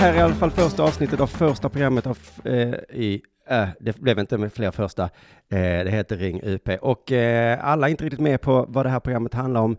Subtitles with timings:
[0.00, 4.00] här är i alla fall första avsnittet av första programmet av, eh, i, äh, det
[4.00, 5.08] blev inte med fler första, eh,
[5.50, 6.68] det heter Ring UP.
[6.80, 9.76] Och eh, alla är inte riktigt med på vad det här programmet handlar om.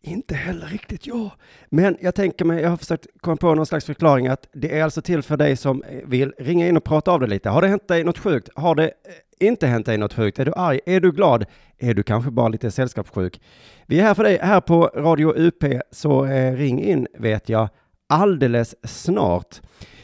[0.00, 1.30] Inte heller riktigt jag.
[1.68, 4.84] Men jag tänker mig, jag har försökt komma på någon slags förklaring att det är
[4.84, 7.48] alltså till för dig som eh, vill ringa in och prata av det lite.
[7.48, 8.48] Har det hänt dig något sjukt?
[8.54, 10.38] Har det eh, inte hänt dig något sjukt?
[10.38, 10.80] Är du arg?
[10.86, 11.44] Är du glad?
[11.78, 13.40] Är du kanske bara lite sällskapssjuk?
[13.86, 17.68] Vi är här för dig här på Radio UP, så eh, ring in vet jag
[18.06, 19.60] alldeles snart.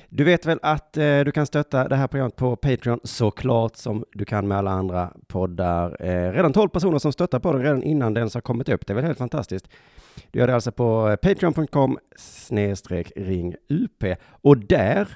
[0.09, 4.05] Du vet väl att eh, du kan stötta det här programmet på Patreon såklart som
[4.12, 5.97] du kan med alla andra poddar.
[6.01, 8.87] Eh, redan 12 personer som stöttar på redan innan den ens har kommit upp.
[8.87, 9.69] Det är väl helt fantastiskt.
[10.30, 15.09] Du gör det alltså på eh, patreon.com snedstreck ring UP och där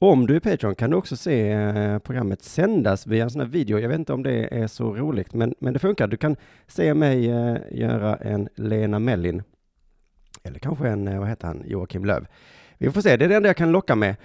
[0.00, 3.48] om du är Patreon kan du också se eh, programmet sändas via en sån här
[3.48, 3.78] video.
[3.78, 6.06] Jag vet inte om det är så roligt, men, men det funkar.
[6.06, 9.42] Du kan se mig eh, göra en Lena Mellin.
[10.42, 12.26] Eller kanske en, eh, vad heter han, Joakim Löv.
[12.78, 14.16] Vi får se, det är det enda jag kan locka med.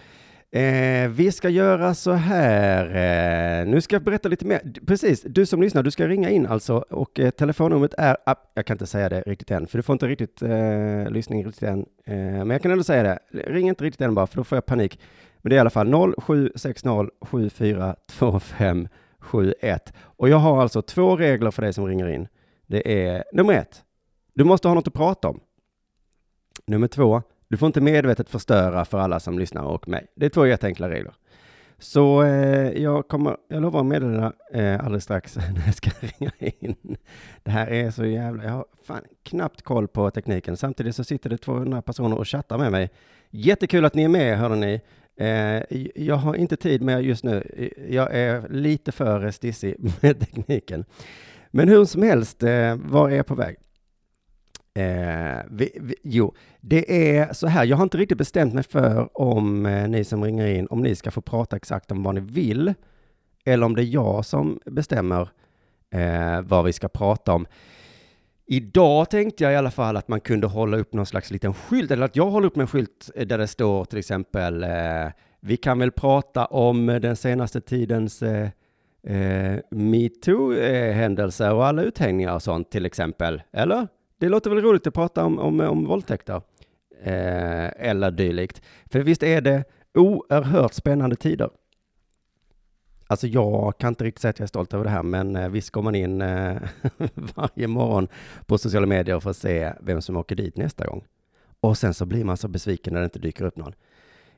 [0.56, 4.62] Eh, vi ska göra så här, eh, nu ska jag berätta lite mer.
[4.88, 8.66] Precis, du som lyssnar, du ska ringa in alltså och eh, telefonnumret är, ah, jag
[8.66, 11.86] kan inte säga det riktigt än, för du får inte riktigt eh, lyssning riktigt än.
[12.06, 14.56] Eh, men jag kan ändå säga det, ring inte riktigt än bara, för då får
[14.56, 15.00] jag panik.
[15.42, 19.94] Men det är i alla fall 0760 742571.
[20.02, 22.28] Och jag har alltså två regler för dig som ringer in.
[22.68, 23.84] Det är nummer ett,
[24.34, 25.40] du måste ha något att prata om.
[26.66, 30.08] Nummer två, du får inte medvetet förstöra för alla som lyssnar och mig.
[30.16, 31.14] Det är två jätteenkla regler.
[31.80, 36.32] Så eh, jag kommer, jag lovar att meddela eh, alldeles strax när jag ska ringa
[36.40, 36.98] in.
[37.44, 40.58] Det här är så jävla, jag har fan knappt koll på tekniken.
[40.58, 42.90] Samtidigt så sitter det 200 personer och chattar med mig.
[43.30, 44.82] Jättekul att ni är med, hörde ni.
[45.16, 47.68] Eh, jag har inte tid med just nu.
[47.90, 50.86] Jag är lite för stissig med tekniken.
[51.52, 53.58] Men hur som helst, eh, var är jag på väg?
[54.76, 59.10] Eh, vi, vi, jo, det är så här, jag har inte riktigt bestämt mig för
[59.22, 62.22] om eh, ni som ringer in, om ni ska få prata exakt om vad ni
[62.22, 62.74] vill,
[63.46, 65.30] eller om det är jag som bestämmer
[65.92, 67.48] eh, vad vi ska prata om.
[68.46, 71.92] Idag tänkte jag i alla fall att man kunde hålla upp någon slags liten skylt,
[71.92, 75.08] eller att jag håller upp en skylt eh, där det står till exempel, eh,
[75.42, 78.50] vi kan väl prata om den senaste tidens eh,
[79.08, 83.88] eh, metoo-händelser och alla uthängningar och sånt till exempel, eller?
[84.18, 86.42] Det låter väl roligt att prata om, om, om våldtäkter
[87.04, 88.62] eh, eller dylikt.
[88.86, 89.64] För visst är det
[89.94, 91.50] oerhört spännande tider.
[93.08, 95.50] Alltså jag kan inte riktigt säga att jag är stolt över det här, men eh,
[95.50, 96.58] visst går man in eh,
[97.14, 98.08] varje morgon
[98.46, 101.04] på sociala medier för att se vem som åker dit nästa gång.
[101.62, 103.74] Och sen så blir man så besviken när det inte dyker upp någon.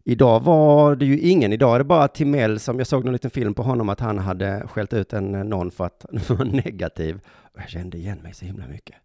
[0.04, 3.32] Idag var det ju ingen, idag är det bara Timell som, jag såg någon liten
[3.32, 6.46] film på honom att han hade skällt ut en eh, någon för att han var
[6.46, 7.20] negativ.
[7.28, 8.96] Och jag kände igen mig så himla mycket.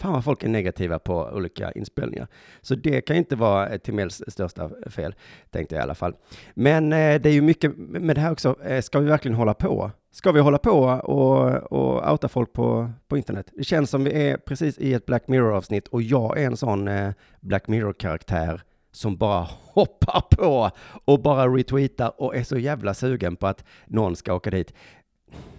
[0.00, 2.26] Fan vad folk är negativa på olika inspelningar.
[2.60, 5.14] Så det kan inte vara eh, Timells största fel,
[5.50, 6.14] tänkte jag i alla fall.
[6.54, 9.54] Men eh, det är ju mycket med det här också, eh, ska vi verkligen hålla
[9.54, 9.90] på?
[10.12, 13.50] Ska vi hålla på och, och outa folk på, på internet?
[13.56, 16.88] Det känns som vi är precis i ett Black Mirror-avsnitt och jag är en sån
[16.88, 20.70] eh, Black Mirror-karaktär som bara hoppar på
[21.04, 24.74] och bara retweetar och är så jävla sugen på att någon ska åka dit.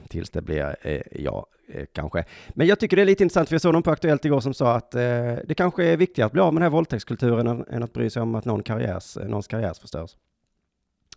[0.09, 2.25] Tills det blir eh, ja, Eh, kanske.
[2.49, 4.53] Men jag tycker det är lite intressant, för jag såg någon på Aktuellt igår som
[4.53, 5.01] sa att eh,
[5.45, 8.09] det kanske är viktigare att bli av med den här våldtäktskulturen än, än att bry
[8.09, 10.17] sig om att någon karriärs, någons karriär förstörs.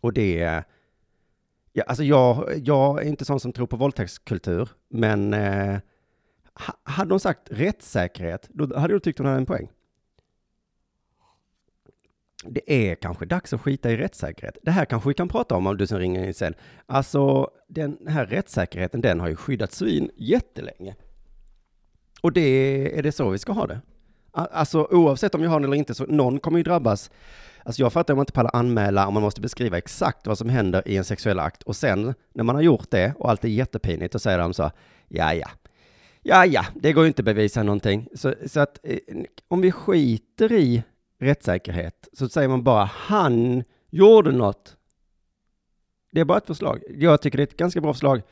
[0.01, 0.63] Och det,
[1.73, 5.77] ja, alltså jag, jag är inte sån som tror på våldtäktskultur, men eh,
[6.83, 9.69] hade de sagt rättssäkerhet, då hade du tyckt hon hade en poäng
[12.49, 14.59] det är kanske dags att skita i rättssäkerhet.
[14.63, 16.55] Det här kanske vi kan prata om, om du som ringer in sen.
[16.87, 20.95] Alltså, den här rättssäkerheten, den har ju skyddat svin jättelänge.
[22.21, 23.81] Och det är det så vi ska ha det.
[24.33, 27.11] Alltså oavsett om jag har den eller inte, så någon kommer ju drabbas.
[27.65, 30.49] Alltså jag fattar om man inte pallar anmäla om man måste beskriva exakt vad som
[30.49, 31.63] händer i en sexuell akt.
[31.63, 34.71] Och sen, när man har gjort det och allt är jättepinigt, och säger de så,
[35.09, 35.49] ja, ja,
[36.23, 38.09] ja, ja, det går ju inte att bevisa någonting.
[38.15, 38.99] Så, så att eh,
[39.49, 40.83] om vi skiter i
[41.23, 44.77] rättssäkerhet så säger man bara han gjorde något.
[46.13, 46.83] Det är bara ett förslag.
[46.89, 48.23] Jag tycker det är ett ganska bra förslag.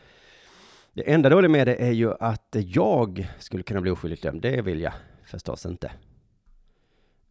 [0.93, 4.43] Det enda dåliga med det är ju att jag skulle kunna bli oskyldigt dömd.
[4.43, 4.93] Det vill jag
[5.25, 5.93] förstås inte.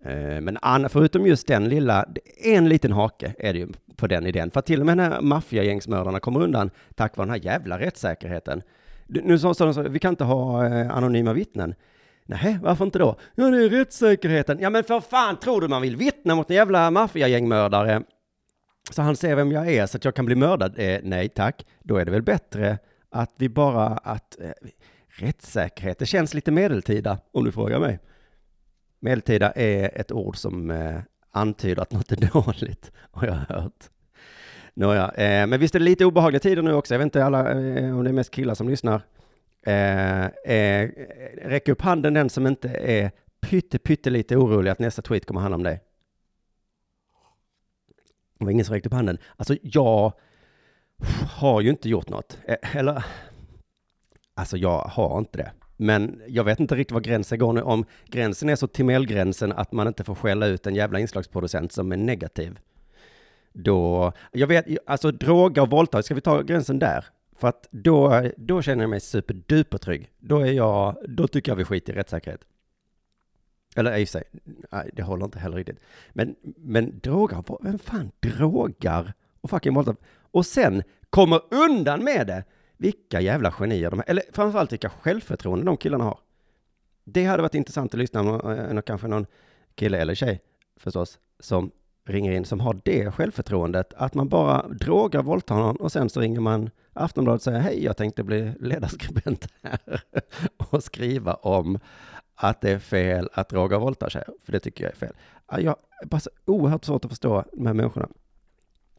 [0.04, 2.06] Eh, men förutom just den lilla,
[2.44, 4.52] en liten hake är det ju på den idén.
[4.52, 8.62] För att till och med när maffiagängsmördarna kommer undan tack vare den här jävla rättssäkerheten.
[9.08, 11.76] Nu sa de så, vi kan inte ha eh, anonyma vittnen.
[12.30, 13.16] Nej, varför inte då?
[13.36, 14.60] Ja, det är rättssäkerheten.
[14.60, 18.04] Ja, men för fan, tror du man vill vittna mot en jävla maffiagängmördare?
[18.92, 20.80] Så han ser vem jag är så att jag kan bli mördad?
[20.80, 21.66] Eh, nej, tack.
[21.84, 22.78] Då är det väl bättre
[23.12, 24.50] att vi bara, att eh,
[25.08, 28.00] rättssäkerhet, det känns lite medeltida om du frågar mig.
[29.00, 31.00] Medeltida är ett ord som eh,
[31.32, 33.90] antyder att något är dåligt, har jag hört.
[34.74, 36.94] Nåja, eh, men visst är det lite obehagliga tider nu också.
[36.94, 39.02] Jag vet inte alla, eh, om det är mest killar som lyssnar.
[39.62, 40.90] Eh, eh,
[41.44, 43.12] räck upp handen den som inte är
[43.42, 45.82] pytte, pyttelite orolig att nästa tweet kommer handla om dig.
[48.40, 49.18] Det var ingen som räckte upp handen.
[49.38, 50.14] Alltså, jag
[51.32, 52.38] har ju inte gjort något.
[52.48, 53.06] Eh, Eller,
[54.34, 55.52] alltså jag har inte det.
[55.78, 57.62] Men jag vet inte riktigt var gränsen går nu.
[57.62, 61.92] Om gränsen är så Timell-gränsen att man inte får skälla ut en jävla inslagsproducent som
[61.92, 62.60] är negativ.
[63.54, 67.06] Då, jag vet, alltså droga och våldtag, ska vi ta gränsen där?
[67.40, 70.10] För att då, då känner jag mig superduper trygg.
[70.20, 72.42] Då är jag, då tycker jag vi skiter i rättssäkerhet.
[73.76, 74.24] Eller i och för sig,
[74.72, 75.80] nej, det håller inte heller riktigt.
[76.10, 79.96] Men, men drogar, vem fan drogar och fucking våldtar?
[80.32, 82.44] Och sen kommer undan med det!
[82.78, 84.10] Vilka jävla genier de är.
[84.10, 86.20] Eller framförallt vilka självförtroende de killarna har.
[87.04, 89.26] Det hade varit intressant att lyssna på eh, kanske någon
[89.76, 90.42] kille eller tjej
[90.78, 91.72] förstås, som
[92.10, 96.22] ringer in, som har det självförtroendet att man bara drogar, våldtar någon och sen så
[96.22, 100.02] ringer man Aftonbladet och säger hej, jag tänkte bli ledarskribent här
[100.58, 101.80] och skriva om
[102.36, 105.14] att det är fel att droga och våldta tjejer, för det tycker jag är fel.
[105.58, 108.10] Jag har bara så oerhört svårt att förstå de här människorna.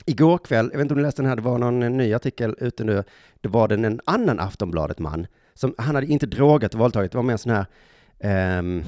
[0.07, 2.15] Igår kväll, jag vet inte om du läste den här, det var någon eh, ny
[2.15, 3.05] artikel ute nu,
[3.41, 7.23] det var den en annan Aftonbladet-man, som, han hade inte drogat och våldtagit, det var
[7.23, 7.67] mer sån här,
[8.19, 8.85] ehm,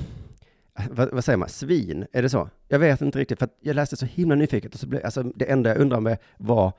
[0.91, 2.49] vad, vad säger man, svin, är det så?
[2.69, 5.23] Jag vet inte riktigt, för att jag läste så himla nyfiket och så blev, alltså
[5.23, 6.73] det enda jag undrade med var,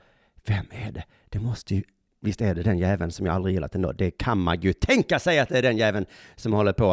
[0.46, 1.04] vem är det?
[1.28, 1.82] Det måste ju,
[2.20, 5.18] visst är det den jäveln som jag aldrig gillat ändå, det kan man ju tänka
[5.18, 6.06] sig att det är den jäveln
[6.36, 6.90] som håller på.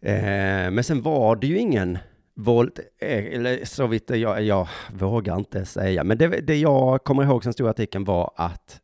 [0.00, 1.98] Eh, men sen var det ju ingen
[2.34, 7.24] våld, eh, eller så vitt jag, jag vågar inte säga, men det, det jag kommer
[7.24, 8.80] ihåg som stora artikeln var att,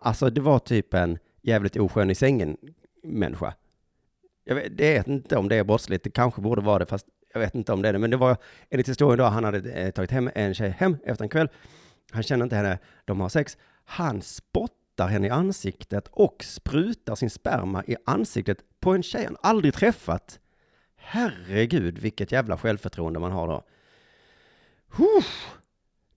[0.00, 2.56] alltså det var typ en jävligt oskön i sängen
[3.02, 3.54] människa.
[4.44, 7.06] Jag vet, det vet inte om det är brottsligt, det kanske borde vara det, fast
[7.32, 7.98] jag vet inte om det är det.
[7.98, 8.36] Men det var
[8.70, 11.48] enligt historien då, han hade eh, tagit hem en tjej hem efter en kväll.
[12.10, 13.58] Han känner inte henne, de har sex.
[13.84, 19.36] Han spottar henne i ansiktet och sprutar sin sperma i ansiktet på en tjej han
[19.42, 20.40] aldrig träffat.
[20.96, 23.62] Herregud, vilket jävla självförtroende man har då.
[24.88, 25.56] Huff.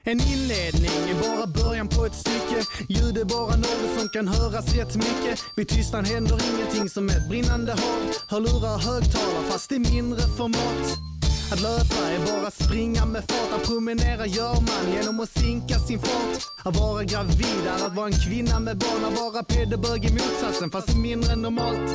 [0.08, 4.74] En inledning är bara början på ett stycke Ljud är bara något som kan höras
[4.74, 10.20] rätt mycket Vid tystnad händer ingenting som ett brinnande hav Hörlurar högtalare fast i mindre
[10.20, 11.15] format
[11.52, 15.98] att löpa är bara springa med fart, att promenera gör man genom att sinka sin
[15.98, 16.42] fart.
[16.64, 20.70] Att vara gravid är att vara en kvinna med barn, att vara pedobög i motsatsen
[20.70, 21.90] fast mindre än normalt.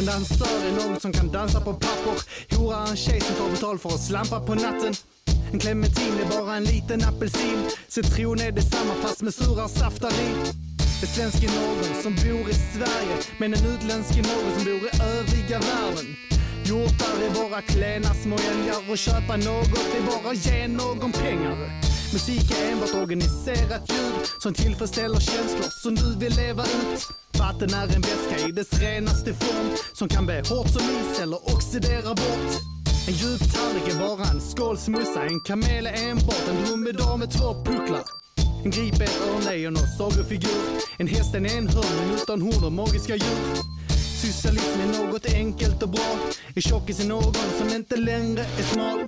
[0.00, 2.16] En dansör är någon som kan dansa på papper,
[2.56, 4.94] hora är en tjej som tar betalt för att slampa på natten.
[5.52, 10.30] En clementin är bara en liten apelsin, citron är detsamma fast med sura saftar i.
[11.02, 14.82] En svensk är någon som bor i Sverige, men en utländsk är någon som bor
[14.88, 16.35] i övriga världen.
[16.68, 21.56] Hjortar är våra klena små älgar och köpa något är bara ge någon pengar.
[22.12, 27.08] Musik är enbart organiserat ljud som tillfredsställer känslor som du vill leva ut.
[27.38, 31.54] Vatten är en väska i dess renaste form som kan bli hårt som is eller
[31.54, 32.52] oxidera bort.
[33.08, 37.30] En djup tallrik är bara en skål smussa, en kamel är enbart en dromedar med
[37.30, 38.04] två pucklar.
[38.64, 40.62] En grip är ett örnlejon och sagofigur.
[40.98, 43.75] En häst är en enhörning utan horn och magiska djur.
[44.26, 46.18] Socialism är något enkelt och bra.
[46.54, 48.98] En tjockis är någon som inte längre är smal.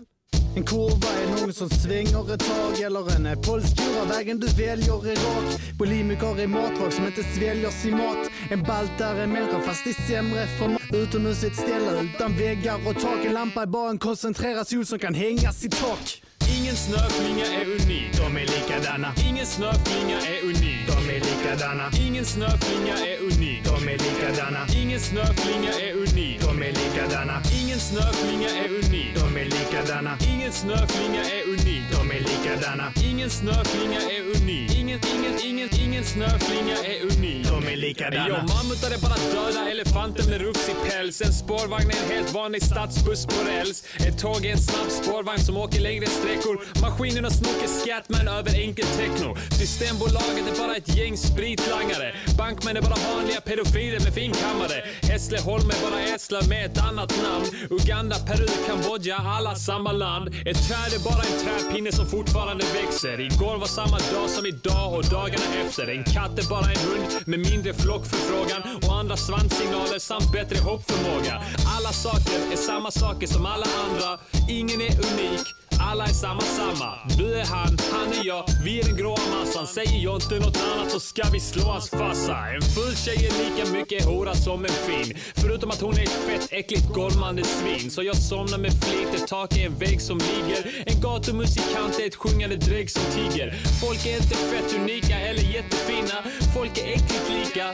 [0.56, 5.06] En kurva är någon som svänger ett tag eller en polsk kurva, Vägen du väljer
[5.10, 5.60] är rak.
[5.78, 8.30] Bulimiker är matval som inte sväljer sin mat.
[8.50, 10.82] En baltare är människa fast i sämre format.
[10.92, 13.24] Utomhus ett ställe utan väggar och tak.
[13.24, 16.22] En lampa är bara en koncentrerad sol som kan hängas i tak.
[16.58, 18.16] Ingen snöflinga är unik.
[18.16, 19.14] De är likadana.
[19.28, 20.80] Ingen snöflinga är unik.
[20.86, 21.90] De är likadana.
[22.06, 23.64] Ingen snöflinga är unik.
[23.64, 24.66] De är likadana.
[24.98, 26.40] Ingen snöflinga är unik.
[26.40, 27.42] De är likadana.
[27.62, 29.27] Ingen snöflinga är unik.
[29.38, 30.18] De är likadana.
[30.34, 31.82] Ingen snöflinga är unik.
[31.92, 32.92] De är likadana.
[33.10, 34.74] Ingen snöflinga är unik.
[34.78, 37.46] Ingen, ingen, ingen, ingen snöflinga är unik.
[37.48, 38.28] De är Jo, likadana.
[38.28, 41.20] mammutar är bara döda elefanter med rufsig päls.
[41.20, 43.84] En spårvagn är en helt vanlig stadsbuss på räls.
[44.06, 46.56] Ett tåg är en snabb spårvagn som åker längre sträckor.
[46.80, 49.36] Maskinerna snokar Scatman över enkel techno.
[49.58, 52.14] Systembolaget är bara ett gäng spritlangare.
[52.38, 54.78] Bankmän är bara vanliga pedofiler med finkammare.
[55.02, 57.46] Hässleholm är bara Eslöv med ett annat namn.
[57.70, 60.28] Uganda, Peru, Kambodja, alla samma land.
[60.28, 63.20] Ett träd är bara en träpinne som fortfarande växer.
[63.20, 65.86] Igår var samma dag som idag och dagarna efter.
[65.96, 71.34] En katt är bara en hund med mindre flockförfrågan och andra svanssignaler samt bättre hoppförmåga.
[71.76, 74.18] Alla saker är samma saker som alla andra.
[74.48, 75.57] Ingen är unik.
[75.80, 76.94] Alla är samma samma.
[77.18, 78.44] Du är han, han är jag.
[78.64, 79.66] Vi är den gråa massan.
[79.66, 82.36] Säger jag inte något annat så ska vi slå hans farsa.
[82.54, 85.16] En full tjej är lika mycket hora som en fin.
[85.34, 87.90] Förutom att hon är ett fett äckligt golmande svin.
[87.90, 89.14] Så jag somnar med flit.
[89.14, 90.82] Ett tak är en vägg som ligger.
[90.86, 93.54] En gatumusikant är ett sjungande drägg som tiger.
[93.82, 96.16] Folk är inte fett unika eller jättefina.
[96.54, 97.66] Folk är äckligt lika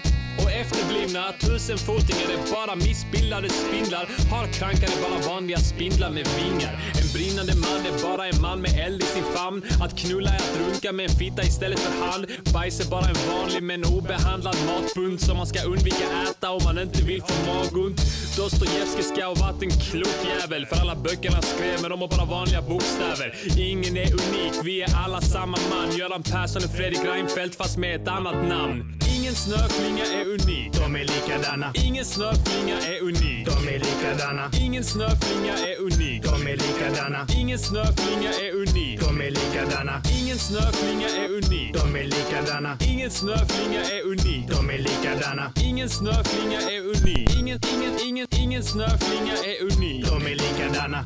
[0.43, 4.09] och efterblivna tusenfotingar är bara missbildade spindlar.
[4.31, 6.75] Har krankar är bara vanliga spindlar med vingar.
[7.01, 9.63] En brinnande man är bara en man med eld i sin famn.
[9.81, 12.27] Att knulla är att runka med en fitta istället för hand.
[12.53, 16.79] Bajs är bara en vanlig men obehandlad matbunt som man ska undvika äta om man
[16.79, 18.01] inte vill få magont.
[18.37, 22.25] Dostojevskij ska ha varit en klok jävel för alla böckerna skrev men de har bara
[22.25, 23.35] vanliga bokstäver.
[23.59, 25.97] Ingen är unik, vi är alla samma man.
[25.97, 29.04] Göran Persson och Fredrik Reinfeldt fast med ett annat namn.
[29.25, 30.73] Ingen snöflinga är unik.
[30.73, 31.73] De är likadana.
[31.75, 33.47] Ingen snöflinga är unik.
[33.47, 34.51] De är likadana.
[34.61, 36.23] Ingen snöflinga är unik.
[36.23, 37.27] De är likadana.
[37.39, 39.01] Ingen snöflinga är unik.
[39.01, 40.03] De är likadana.
[40.21, 41.75] Ingen snöflinga är unik.
[41.75, 42.77] De är likadana.
[42.81, 44.49] Ingen snöflinga är unik.
[44.49, 45.53] De är likadana.
[45.63, 47.35] Ingen snöflinga är unik.
[47.41, 50.07] Ingen, ingen, ingen, ingen snöflinga är unik.
[50.07, 51.05] De är likadana.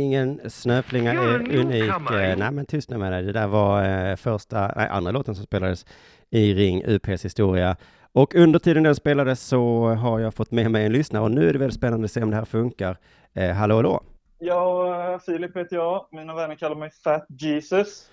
[0.00, 1.84] Ingen snöflinga är unik.
[1.90, 3.22] Eh, Nej, men tyst nu med dig.
[3.22, 5.86] Det där var eh, första, nej, andra låten som spelades
[6.30, 7.76] i Ring UPs historia.
[8.12, 11.48] Och under tiden den spelades så har jag fått med mig en lyssnare och nu
[11.48, 12.96] är det väldigt spännande att se om det här funkar.
[13.34, 14.02] Eh, hallå, hallå.
[14.38, 16.06] Ja, Filip heter jag.
[16.12, 18.10] Mina vänner kallar mig Fat Jesus.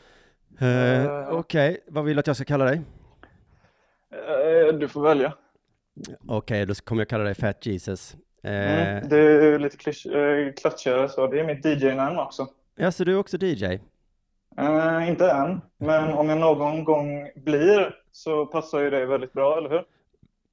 [0.60, 1.30] Eh, Eh.
[1.30, 2.82] Okej, vad vill du att jag ska kalla dig?
[4.70, 5.34] Eh, Du får välja.
[6.28, 8.16] Okej, då kommer jag kalla dig Fat Jesus.
[8.44, 10.16] Eh, Mm, det är lite klisch-
[10.48, 11.28] eh, klatschigare så.
[11.28, 12.48] Det är mitt DJ-namn också.
[12.76, 13.64] Ja, så du är också DJ?
[14.58, 19.58] Eh, inte än, men om jag någon gång blir så passar ju det väldigt bra,
[19.58, 19.84] eller hur?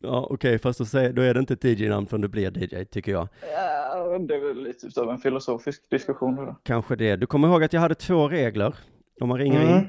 [0.03, 2.85] Ja, okej, fast då, säger, då är det inte ett DJ-namn förrän du blir DJ,
[2.85, 3.29] tycker jag.
[3.53, 6.37] Ja, det är väl lite av en filosofisk diskussion.
[6.37, 6.57] Då.
[6.63, 7.17] Kanske det.
[7.17, 8.75] Du kommer ihåg att jag hade två regler
[9.21, 9.69] om man ringer in?
[9.69, 9.85] Mm.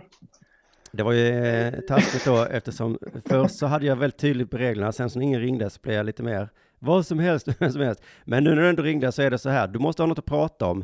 [0.91, 4.91] Det var ju eh, taskigt då eftersom först så hade jag väldigt tydligt på reglerna,
[4.91, 6.49] sen så när ingen ringde så blev jag lite mer
[6.85, 8.03] vad som helst, vem som helst.
[8.25, 10.19] Men nu när du ändå ringde så är det så här, du måste ha något
[10.19, 10.83] att prata om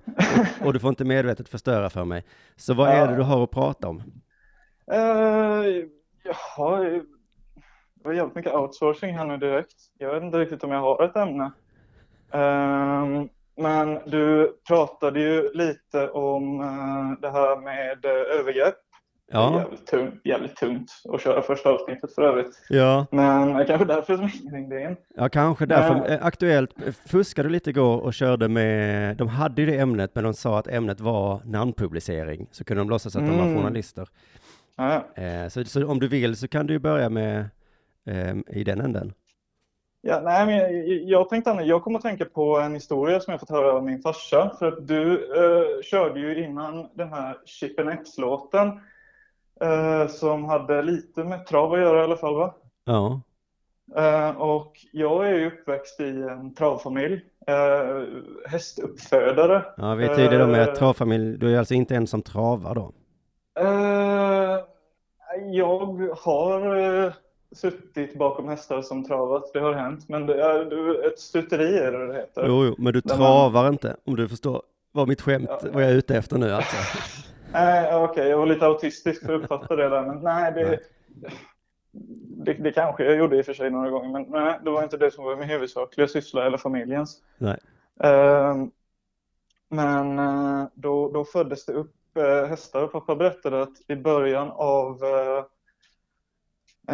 [0.62, 2.24] och, och du får inte medvetet förstöra för mig.
[2.56, 3.08] Så vad är Ja.
[3.08, 3.98] det du har att prata om?
[4.92, 5.86] Uh,
[6.24, 7.02] jaha, det
[8.04, 9.74] var jävligt mycket outsourcing här nu direkt.
[9.98, 11.52] Jag vet inte riktigt om jag har ett ämne.
[12.32, 18.76] Ehm, men du pratade ju lite om eh, det här med uh, övergrepp.
[19.32, 22.66] Det är Ja, Jävligt tungt, jävligt tungt att köra första avsnittet för övrigt.
[22.70, 24.96] ja, Men kanske därför som ingen ringde in.
[25.16, 25.96] ja kanske därför.
[25.96, 26.12] Nej.
[26.12, 30.24] Eh, Aktuellt eh, fuskade lite igår och körde med, de hade ju det ämnet men
[30.24, 32.48] de sa att ämnet var namnpublicering.
[32.52, 33.58] Så kunde de låtsas att de var Mm.
[33.58, 34.08] journalister.
[34.78, 37.46] Ja, Eh, så, så om du vill så kan du ju börja med
[38.08, 39.14] eh, i den änden.
[40.04, 43.32] Ja, nej, men jag, jag tänkte Anna, jag kommer att tänka på en historia som
[43.32, 44.56] jag fått höra av min farsa.
[44.60, 48.80] För att du eh, körde ju innan den här Chippen X-låten
[49.62, 52.54] eh, som hade lite med trav att göra i alla fall va?
[52.86, 53.22] Ja.
[53.96, 57.14] Eh, och jag är ju uppväxt i en travfamilj,
[57.50, 58.06] uh,
[58.48, 59.66] hästuppfödare.
[59.78, 62.76] Ja, vi är tydliga med Eh, att travfamilj, du är alltså inte en som travar
[62.76, 62.92] då?
[63.60, 64.60] Eh,
[65.52, 66.76] jag har
[67.06, 67.12] eh,
[67.56, 70.10] suttit bakom hästar som travat, det har hänt.
[70.10, 72.46] Men det är ett stuteri är det det heter.
[72.48, 75.60] Jo, jo, men du Där man- travar inte, om du förstår vad mitt skämt, Ja.
[75.74, 76.76] vad jag är ute efter nu alltså.
[77.54, 80.06] Nej, okej, jag var lite autistisk för att uppfatta det där.
[80.06, 80.80] Men nej, det, Nej.
[82.46, 84.10] det, det kanske jag gjorde i och för sig några gånger.
[84.10, 87.22] Men nej, det var inte det som var min huvudsakliga syssla eller familjens.
[87.38, 87.58] Nej.
[88.04, 88.72] Ehm,
[89.70, 92.88] men eh, då, då föddes det upp eh, hästar.
[92.88, 95.44] Pappa berättade att i början av eh,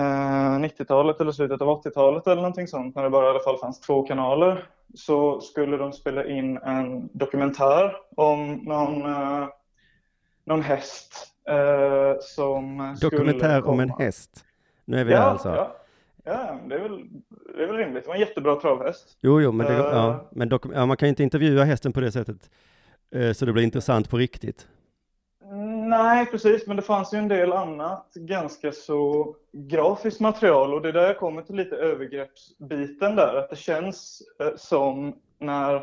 [0.02, 3.58] eh, 90-talet eller slutet av 80-talet eller någonting sånt, när det bara i alla fall
[3.58, 9.04] fanns två kanaler, så skulle de spela in en dokumentär om någon,
[10.48, 11.14] någon häst
[11.50, 14.46] eh, som Dokumentär om en häst.
[14.86, 15.50] Nu är vi där Ja, alltså.
[15.50, 15.76] ja.
[16.24, 17.06] ja det, är väl,
[17.58, 18.04] det är väl rimligt.
[18.04, 19.18] Det var en jättebra travhäst.
[19.22, 19.80] Jo, jo, men, det, Eh.
[19.80, 22.50] ja, men dokum- ja, man kan ju inte intervjua hästen på det sättet.
[23.16, 24.68] eh, Så det blir intressant på riktigt.
[25.90, 30.90] Nej, precis, men det fanns ju en del annat ganska så grafiskt material och det
[30.90, 35.82] är där jag kommer till lite övergreppsbiten där, att det känns eh, som när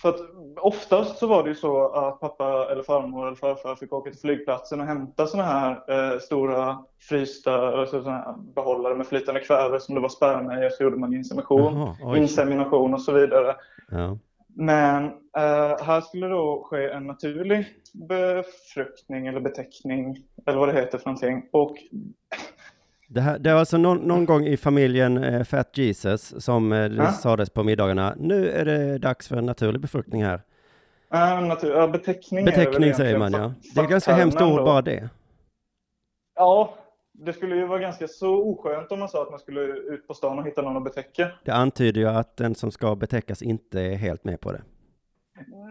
[0.00, 0.20] för att
[0.56, 4.20] oftast så var det ju så att pappa eller farmor eller farfar fick åka till
[4.20, 9.80] flygplatsen och hämta sådana här eh, stora frysta alltså såna här behållare med flytande kväve
[9.80, 12.18] som det var sperma i och så gjorde man insemination, Jaha, oj.
[12.18, 13.56] insemination och så vidare.
[13.90, 14.18] Ja.
[14.54, 15.04] Men
[15.36, 21.06] eh, här skulle då ske en naturlig befruktning eller beteckning eller vad det heter för
[21.06, 21.48] någonting.
[21.52, 21.76] Och
[23.10, 26.88] Det, här, det var alltså någon, någon gång i familjen eh, Fat Jesus som eh,
[26.88, 27.12] det Ja.
[27.12, 30.42] sades på middagarna, nu är det dags för en naturlig befruktning här.
[31.12, 33.52] eh, natur, ja, beteckning, Beteckning säger man ja.
[33.74, 35.08] Det är ganska hemskt ord bara det.
[36.34, 36.74] Ja,
[37.12, 40.14] det skulle ju vara ganska så oskönt om man sa att man skulle ut på
[40.14, 41.28] stan och hitta någon att betäcka.
[41.44, 44.62] Det antyder ju att den som ska betäckas inte är helt med på det.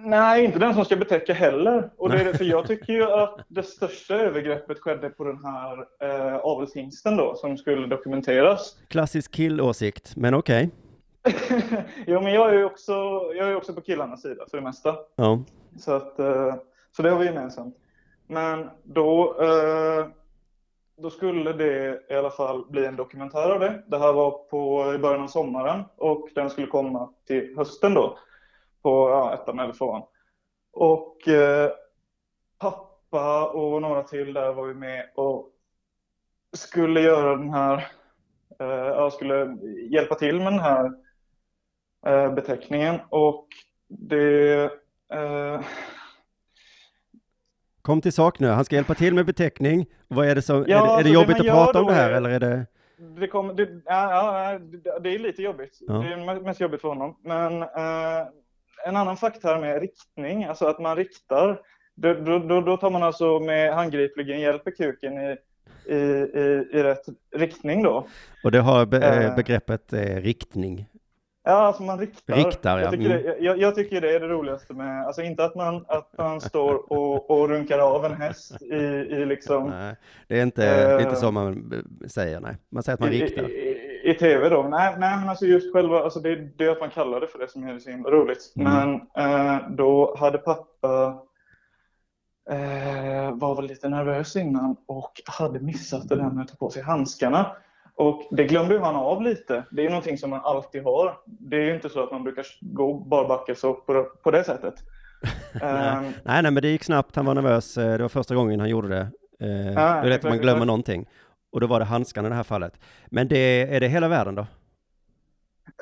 [0.05, 1.89] Nej, inte den som ska betäcka heller.
[1.97, 5.85] Och det är för jag tycker ju att det största övergreppet skedde på den här
[6.01, 8.75] eh, avelshingsten då, som skulle dokumenteras.
[8.87, 10.69] Klassisk killåsikt, men okej.
[12.07, 12.93] jo, men jag är ju också,
[13.35, 14.95] jag är också på killarnas sida för det mesta.
[15.15, 15.39] Ja.
[15.79, 16.55] Så, att, eh,
[16.95, 17.75] så det har vi gemensamt.
[18.27, 20.07] Men då, eh,
[21.01, 23.83] då skulle det i alla fall bli en dokumentär av det.
[23.87, 28.17] Det här var på, i början av sommaren och den skulle komma till hösten då.
[28.87, 30.01] På ja, ettan eller tvåan.
[30.73, 31.71] Och eh,
[32.59, 35.49] pappa och några till där var ju med och
[36.53, 37.77] skulle göra den här,
[38.59, 39.57] eh, ja, skulle
[39.91, 40.91] hjälpa till med den här
[42.05, 42.99] eh, beteckningen.
[43.09, 43.47] Och
[43.87, 44.63] det
[45.13, 45.61] eh,
[47.81, 49.85] Kom till sak nu, han ska hjälpa till med beteckning.
[50.07, 51.79] Vad är det som, Ja, är det, är det alltså det jobbigt man att prata
[51.81, 52.65] om det här är- eller är det?
[53.19, 55.77] Det, kom, det, ja, ja, det- det är lite jobbigt.
[55.87, 55.93] Ja.
[55.93, 57.17] Det är mest jobbigt för honom.
[57.21, 58.27] Men eh,
[58.85, 61.61] en annan fakta här med riktning, alltså att man riktar.
[61.95, 65.37] Då, då, då, tar man alltså med handgripligen hjälper kuken i,
[65.85, 68.07] i, i, i rätt riktning då.
[68.43, 69.25] Och det har be, Eh.
[69.25, 70.87] eh, begreppet eh, riktning.
[71.43, 72.35] Ja, alltså man riktar.
[72.35, 72.83] Riktar, ja.
[72.83, 75.85] jag, tycker det, jag, jag tycker det är det roligaste med, alltså inte att man,
[75.87, 79.95] att man står och, och runkar av en häst i, i liksom Nej,
[80.27, 81.15] det är inte, det är inte Eh.
[81.15, 82.55] så man eh, säger, nej.
[82.69, 83.49] Man säger att man riktar.
[83.49, 83.66] i,
[84.11, 84.63] i, tv då?
[84.63, 87.39] Nej, nej men alltså just själva, alltså det, det är att man kallar det för
[87.39, 88.53] det som är så himla roligt.
[88.55, 88.73] Mm.
[88.73, 91.21] Men eh, då hade pappa
[92.49, 96.69] eh, var väl lite nervös innan och hade missat det där med att ta på
[96.69, 97.55] sig handskarna.
[97.95, 99.63] Och det glömde han av lite.
[99.71, 101.17] Det är någonting som man alltid har.
[101.25, 104.75] Det är ju inte så att man brukar gå barbackes på, på det sättet.
[105.61, 105.95] Nej.
[105.95, 108.59] Ehm, nej, nej, men det gick snabbt, han var nervös, eh, det var första gången
[108.59, 109.11] han gjorde det.
[109.39, 111.05] Eh, det är lätt att man glömmer någonting.
[111.51, 112.73] Och då var det handskarna i det här fallet.
[113.05, 114.45] Men det, är det hela världen då?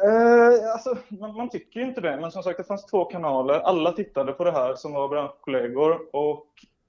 [0.03, 3.59] Eh, alltså, man, man tycker ju inte det, men som sagt det fanns två kanaler.
[3.59, 6.47] Alla tittade på det här som var branschkollegor och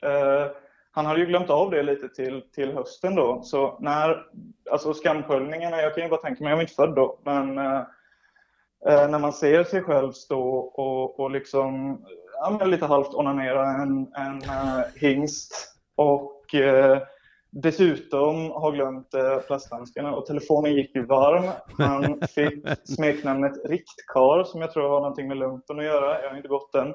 [0.08, 0.50] eh,
[0.90, 3.42] han hade ju glömt av det lite till, till hösten då.
[3.42, 4.26] Så när,
[4.70, 7.82] alltså skamsköljningarna, jag kan ju bara tänka mig, jag var inte född då, men eh,
[8.86, 11.98] eh, när man ser sig själv stå och, och liksom
[12.32, 17.02] ja, lite halvt onanera en, en eh, hingst och eh,
[17.50, 21.50] dessutom har glömt eh, plasthandskarna och telefonen gick ju varm.
[21.78, 26.22] Han fick smeknamnet Riktkar som jag tror har någonting med lumpen att göra.
[26.22, 26.94] Jag har inte gått den.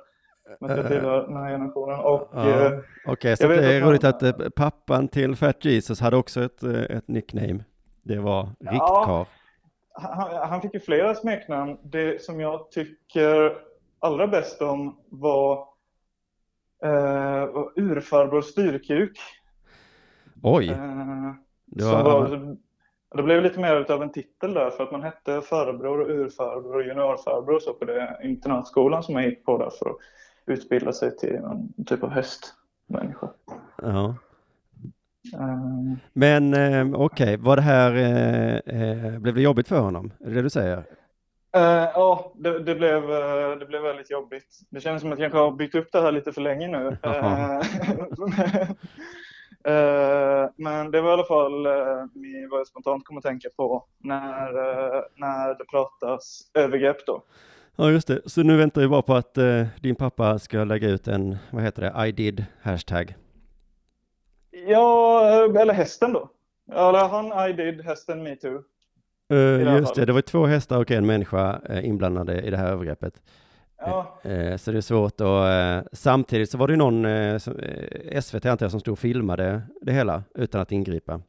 [0.59, 1.99] Men jag tillhör den här generationen.
[1.99, 5.99] Och, Ja, eh, Okej, så det är att roligt att eh, pappan till Fat Jesus
[5.99, 7.63] hade också ett, eh, ett nickname.
[8.03, 9.27] Det var Riktkar.
[9.93, 11.77] han, han fick ju flera smeknamn.
[11.83, 13.57] Det som jag tycker
[13.99, 15.67] allra bäst om var
[16.83, 19.19] eh, var urfarbror Styrkuk.
[20.43, 21.33] Oj, Eh,
[21.65, 22.57] det var, var
[23.15, 26.75] Det blev lite mer utav en titel där för att man hette farbror och urfarbror
[26.75, 29.95] och juniorfarbror och så på det internatskolan som man gick på där för att
[30.45, 33.29] utbilda sig till någon typ av hästmänniska.
[33.81, 34.15] Ja.
[35.33, 40.11] Eh, Men eh, okej, var det här, eh, eh, blev det jobbigt för honom?
[40.19, 40.77] Är det det du säger?
[41.53, 44.59] Eh, ja, det, det, blev, eh, det blev väldigt jobbigt.
[44.69, 46.97] Det känns som att jag kanske har byggt upp det här lite för länge nu.
[49.63, 52.05] Eh, men det var i alla fall eh,
[52.49, 57.23] vad jag spontant kommer att tänka på när, eh, när det pratas övergrepp då.
[57.75, 58.21] Ja, just det.
[58.25, 59.37] Så nu väntar vi bara på att
[59.81, 63.15] din pappa ska lägga ut en, vad heter det, I did hashtag.
[64.67, 65.23] Ja,
[65.61, 66.29] eller hästen då.
[66.71, 68.63] Eller han, I did, hästen, metoo.
[69.33, 73.21] Uh, just det, det var två hästar och en människa inblandade i det här övergreppet.
[73.81, 77.35] Ja, Eh, så det är svårt att, eh, samtidigt så var det ju någon, eh,
[78.21, 81.21] SVT antar jag, som stod och filmade det hela utan att ingripa.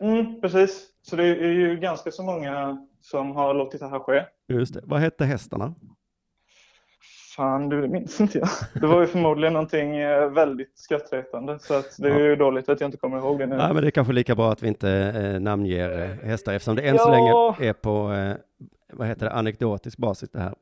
[0.00, 0.86] mm, precis.
[1.02, 4.24] Så det är ju ganska så många som har låtit det här ske.
[4.48, 4.80] Just det.
[4.84, 5.74] Vad hette hästarna?
[7.36, 8.48] Fan, du, det minns inte jag.
[8.74, 9.92] Det var ju förmodligen någonting
[10.34, 13.56] väldigt skrattretande, så att det är ju dåligt att jag inte kommer ihåg det nu.
[13.56, 16.82] Nej, men det är kanske lika bra att vi inte eh, namnger hästar eftersom det
[16.82, 17.10] än så Ja.
[17.56, 18.34] länge är på, eh,
[18.92, 20.54] vad heter det, anekdotisk basis det här.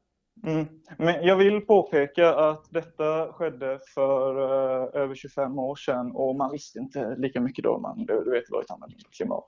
[0.46, 0.66] Mm.
[0.98, 6.52] Men jag vill påpeka att detta skedde för eh, över 25 år sedan och man
[6.52, 7.78] visste inte lika mycket då.
[7.78, 9.44] Man, du, du vet, det var ett annat klimat.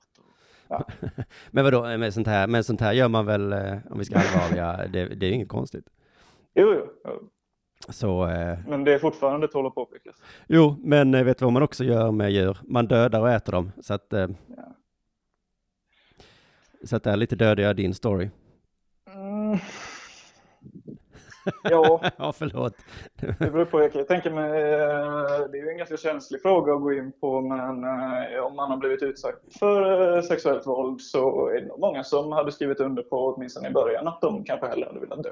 [1.50, 4.14] Men vadå, med sånt här, men sånt här gör man väl, eh, om vi ska
[4.14, 5.84] vara allvarliga, det, det är inget konstigt.
[6.54, 7.28] Jo, jo, jo.
[7.88, 10.16] Så, eh, men det är fortfarande tål att påpekas.
[10.48, 12.58] jo, men eh, vet du vad man också gör med djur?
[12.62, 14.74] Man dödar och äter dem, så att, eh, Ja.
[16.84, 18.30] så att det är lite dödar jag din story.
[19.14, 19.58] Mm.
[21.62, 22.72] Ja, ja, förlåt.
[23.38, 23.82] det beror på.
[23.82, 27.40] Jag tänka mig, eh, det är ju en ganska känslig fråga att gå in på,
[27.40, 31.80] men eh, om man har blivit utsatt för eh, sexuellt våld så är det nog
[31.80, 35.22] många som hade skrivit under på, åtminstone i början, att de kanske hellre hade velat
[35.22, 35.30] dö.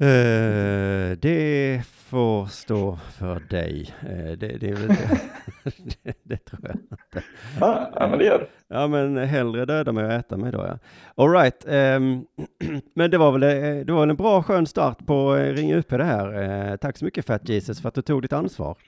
[0.00, 3.94] Eh, det får stå för dig.
[4.00, 4.86] Eh, det, det inte,
[6.02, 7.22] det, det tror jag inte.
[7.60, 8.46] Ja, ja men det gör det.
[8.68, 10.78] Ja, men hellre döda mig och äta mig då, ja.
[11.14, 11.64] All right.
[11.68, 12.24] ehm,
[12.94, 15.88] men det var, väl, eh, det var väl en bra skön start på Ring UP
[15.88, 16.42] det här.
[16.42, 18.78] Eh, tack så mycket Fat Jesus för att du tog ditt ansvar.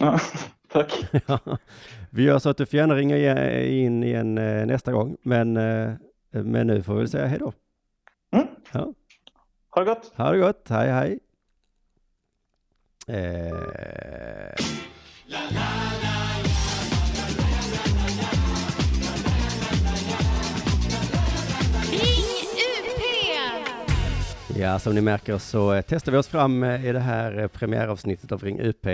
[0.00, 0.18] Ja,
[0.72, 1.04] tack.
[1.26, 1.38] Ja,
[2.10, 3.16] Vi gör så att du får gärna ringa
[3.62, 4.34] in igen
[4.66, 5.52] nästa gång, men,
[6.30, 7.52] men nu får vi säga hej då.
[8.32, 8.46] Mm.
[8.72, 8.92] Ja.
[9.70, 10.12] Ha det gott.
[10.16, 11.18] Ha det gott, hej hej.
[13.08, 13.54] Eh,
[21.90, 22.24] Ring
[22.78, 23.02] UP!
[24.58, 28.60] ja, som ni märker så testar vi oss fram i det här premiäravsnittet av Ring
[28.60, 28.86] UP.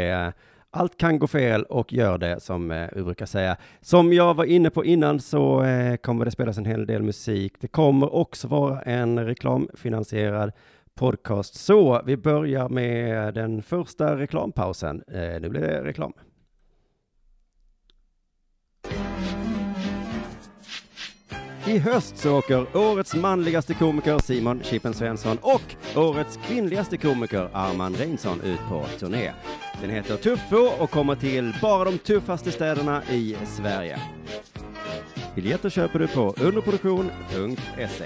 [0.76, 3.56] Allt kan gå fel och gör det, som eh, vi brukar säga.
[3.80, 7.54] Som jag var inne på innan så eh, kommer det spelas en hel del musik.
[7.60, 10.52] Det kommer också vara en reklamfinansierad
[10.94, 11.54] podcast.
[11.54, 15.02] Så vi börjar med den första reklampausen.
[15.08, 16.12] Eh, Nu blir det reklam.
[21.66, 27.94] I höst så åker årets manligaste komiker Simon Chippen Svensson och årets kvinnligaste komiker Arman
[27.94, 29.32] Reinsson ut på turné.
[29.80, 33.98] Den heter Tuff 2 och kommer till bara de tuffaste städerna i Sverige.
[35.34, 38.04] Biljetter köper du på underproduktion.se.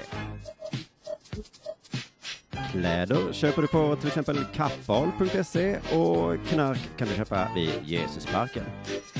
[2.71, 8.63] Kläder köper du på till exempel kappahl.se och knark kan du köpa vid Jesusparken.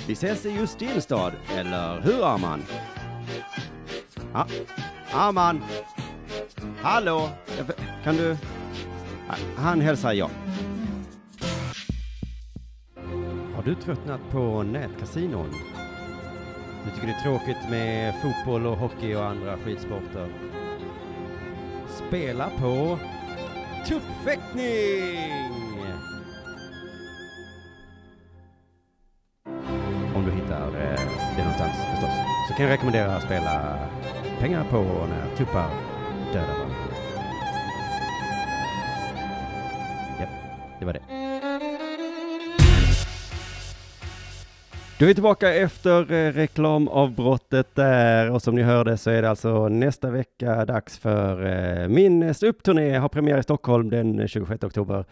[0.07, 2.63] Vi ses i just din stad, eller hur Arman?
[4.33, 4.45] Ja,
[5.13, 5.63] Arman!
[6.81, 7.29] Hallå!
[8.03, 8.37] Kan du...
[9.55, 10.29] Han hälsar ja.
[13.55, 15.49] Har du tröttnat på nätkasinon?
[16.85, 20.29] Du tycker det är tråkigt med fotboll och hockey och andra skidsporter?
[22.07, 22.99] Spela på
[23.87, 25.49] tuppfäktning!
[30.15, 30.99] Om du hittar eh,
[31.35, 32.13] det någonstans förstås.
[32.47, 33.79] Så kan jag rekommendera att spela
[34.39, 35.69] pengar på när tuppar
[36.33, 36.75] dödar varandra.
[40.19, 40.25] Ja,
[40.79, 41.01] det var det.
[44.99, 49.29] Då är vi tillbaka efter eh, reklamavbrottet där och som ni hörde så är det
[49.29, 52.97] alltså nästa vecka dags för eh, min ståuppturné.
[52.97, 55.05] Har premiär i Stockholm den 26 oktober.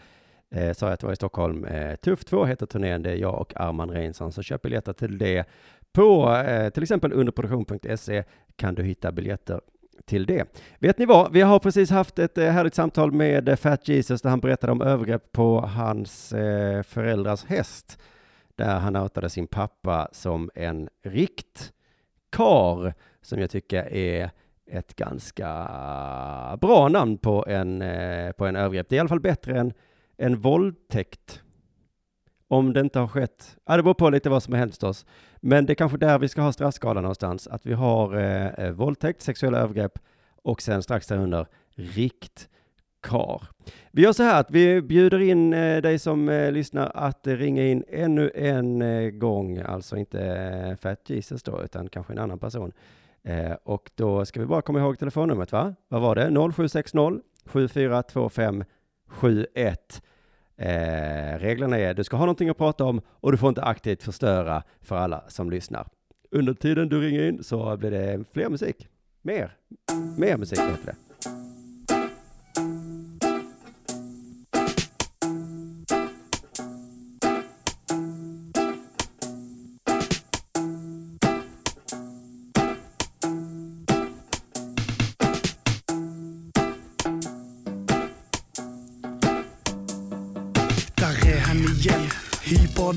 [0.54, 1.64] Eh, sa jag att det var i Stockholm.
[1.64, 3.02] Eh, Tuff 2 heter turnén.
[3.02, 5.44] Det är jag och Arman Reinsson som köper biljetter till det.
[5.92, 8.24] På eh, till exempel underproduktion.se
[8.58, 9.60] kan du hitta biljetter
[10.04, 10.60] till det.
[10.78, 11.32] Vet ni vad?
[11.32, 14.72] Vi har precis haft ett eh, härligt samtal med eh, Fat Jesus där han berättade
[14.72, 17.98] om övergrepp på hans eh, föräldrars häst
[18.56, 21.72] där han outade sin pappa som en rikt
[22.30, 24.30] Kar, som jag tycker är
[24.70, 25.46] ett ganska
[26.60, 27.84] bra namn på en,
[28.36, 28.88] på en övergrepp.
[28.88, 29.72] Det är i alla fall bättre än
[30.16, 31.42] en våldtäkt.
[32.48, 35.06] Om det inte har skett, ja det beror på lite vad som har hänt förstås.
[35.40, 38.70] Men det är kanske där vi ska ha straffskalan någonstans, att vi har eh, eh
[38.70, 39.98] våldtäkt, sexuella övergrepp
[40.42, 43.48] och sen strax därunder riktkar.
[43.92, 47.36] Vi gör så här att vi bjuder in eh, dig som eh, lyssnar att eh,
[47.36, 52.18] ringa in ännu en eh, gång, alltså inte eh, Fat Jesus då, utan kanske en
[52.18, 52.72] annan person.
[53.22, 55.74] Eh, och då ska vi bara komma ihåg telefonnumret, va?
[55.88, 56.52] Vad var det?
[56.52, 58.64] 0760 7425
[59.08, 60.02] 71.
[60.58, 64.02] Eh, reglerna är du ska ha någonting att prata om och du får inte aktivt
[64.02, 65.86] förstöra för alla som lyssnar.
[66.30, 68.88] Under tiden du ringer in så blir det fler musik.
[69.22, 69.56] Mer.
[70.16, 71.07] Mer musik heter det.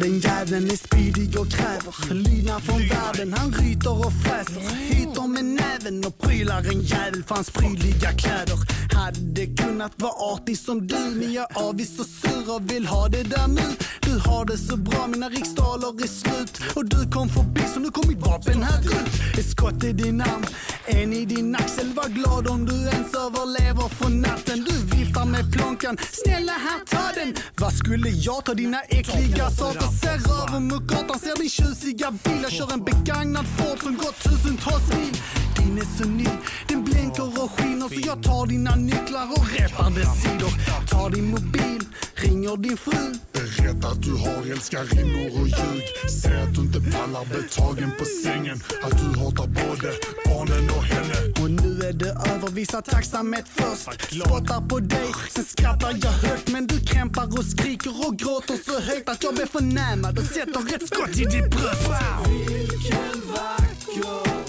[0.02, 3.34] Den jäveln är speedig och kräver lydnad från världen.
[3.34, 8.58] Han ryter och fräser, hyter med näven och prylar en jävel för hans prydliga kläder.
[8.94, 13.08] Hade kunnat vara artig som du, men jag är avis och sur och vill ha
[13.08, 13.62] det där nu.
[14.02, 16.62] Du har det så bra, mina riksdaler är slut.
[16.76, 19.40] Och du kom förbi, så nu kom mitt vapen här ut.
[19.40, 20.46] Ett skott i din arm,
[20.86, 21.94] en i din axel.
[21.94, 24.68] Var glad om du ens överlever för natten.
[24.70, 27.36] Du viftar med plånkan, snälla här ta den.
[27.58, 29.90] Vad skulle jag ta dina äckliga saker?
[29.99, 32.39] Ser över mot gatan, ser din tjusiga bil.
[32.43, 35.15] Jag kör en begagnad Ford som gått tusentals mil.
[35.58, 36.27] Din är så ny,
[36.67, 40.51] den blänker och skiner så jag tar dina nycklar och repar dess sidor.
[40.89, 41.82] Tar din mobil,
[42.15, 43.15] ringer din fru.
[43.34, 45.84] Berätta att du har älskarinnor och ljug.
[46.21, 48.63] Säg att du inte pallar bli tagen på sängen.
[48.84, 49.89] Att du hatar både
[50.25, 51.15] barnen och henne.
[51.41, 54.21] Och nu är det över, visa tacksamhet först.
[54.21, 56.47] Spottar på dig, sen skrattar jag högt.
[56.47, 60.75] Men du krämpar och skriker och gråter så högt att jag blir förnärmad och sätter
[60.75, 61.89] ett skott i ditt bröst.
[62.47, 64.40] Vilken vacker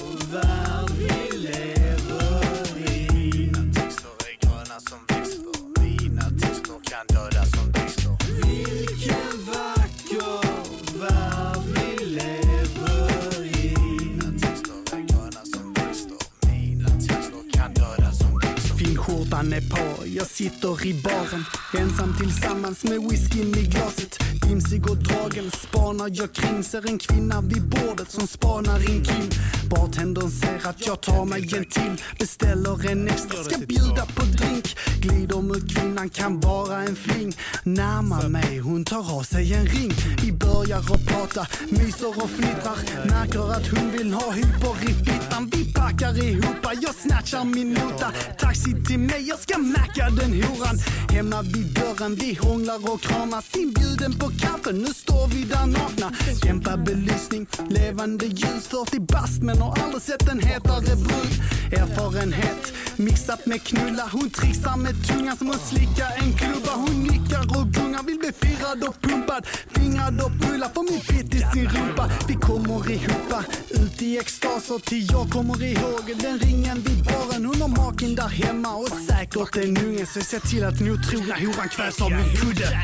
[20.43, 21.45] sitter i baren
[21.79, 24.42] Ensam tillsammans med whiskyn i glaset.
[24.53, 29.31] Dimsig och dragen spanar jag kring Ser en kvinna vid bordet som spanar in Kim
[29.71, 34.77] Bartendern ser att jag tar mig en till Beställer en extra, ska bjuda på drink.
[35.01, 37.33] Glider mot kvinnan, kan vara en fling.
[37.65, 39.93] Närmar mig, hon tar av sig en ring.
[40.23, 42.77] Vi börjar att prata, myser och fnittrar.
[43.09, 45.51] Märker att hon vill ha hyper i fittan.
[45.53, 48.13] Vi packar ihop, jag snatchar min nota.
[48.39, 50.79] Taxi till mig, jag ska macka den horan.
[51.11, 53.45] Hemma vid dörren, vi hånglar och kramas.
[53.57, 56.09] Inbjuden på kaffe, nu står vi där nakna.
[56.43, 58.67] Dämpad belysning, levande ljus.
[58.67, 61.35] 40 bast men har aldrig sett en hetare brud.
[61.81, 64.09] Erfarenhet, mixat med knulla.
[64.13, 66.73] Hon trixar med tungan som att slicka en klubba.
[66.75, 69.47] Hon nickar och gungar, vill bli firad och pumpad.
[69.75, 72.11] Fingrad och pulla, får min pitt i sin rumpa.
[72.29, 73.33] Vi kommer ihop,
[73.71, 78.29] ut i extaser till jag kommer ihåg Den ringen vid baren, hon har maken där
[78.29, 82.37] hemma och säkert en unge Så se till att den otrogna horan kvävs av min
[82.37, 82.83] kudde.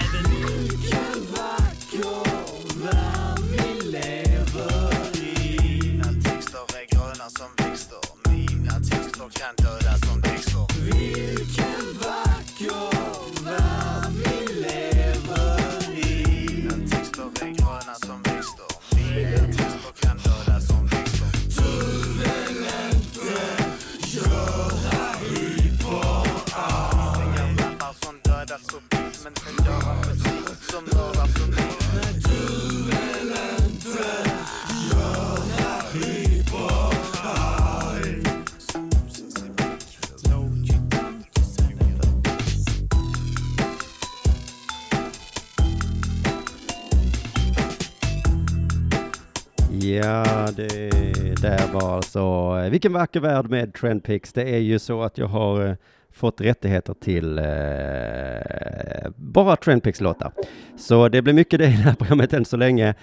[52.79, 54.33] Vilken vacker värld med Trendpix.
[54.33, 55.75] Det är ju så att jag har eh,
[56.13, 60.33] fått rättigheter till eh, bara Trendpix-låtar.
[60.77, 62.95] Så det blir mycket det i det här programmet än så länge.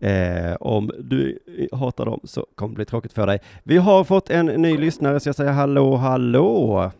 [0.00, 1.38] Eh, om du
[1.72, 3.40] hatar dem så kommer det bli tråkigt för dig.
[3.64, 6.90] Vi har fått en ny lyssnare så jag säger hallå, hallå.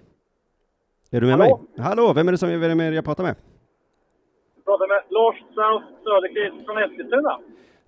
[1.10, 1.60] Är du med Hallå?
[1.76, 1.84] mig?
[1.86, 3.34] Hallå, vem är det som är det jag pratar med?
[4.56, 7.38] Jag pratar med Lars Strauss Söderqvist från Eskilstuna.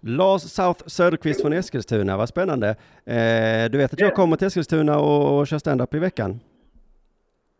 [0.08, 2.68] Lars South Söderqvist från Eskilstuna, vad spännande.
[3.06, 6.40] Eh, du vet att jag kommer till Eskilstuna och, och kör stand-up i veckan?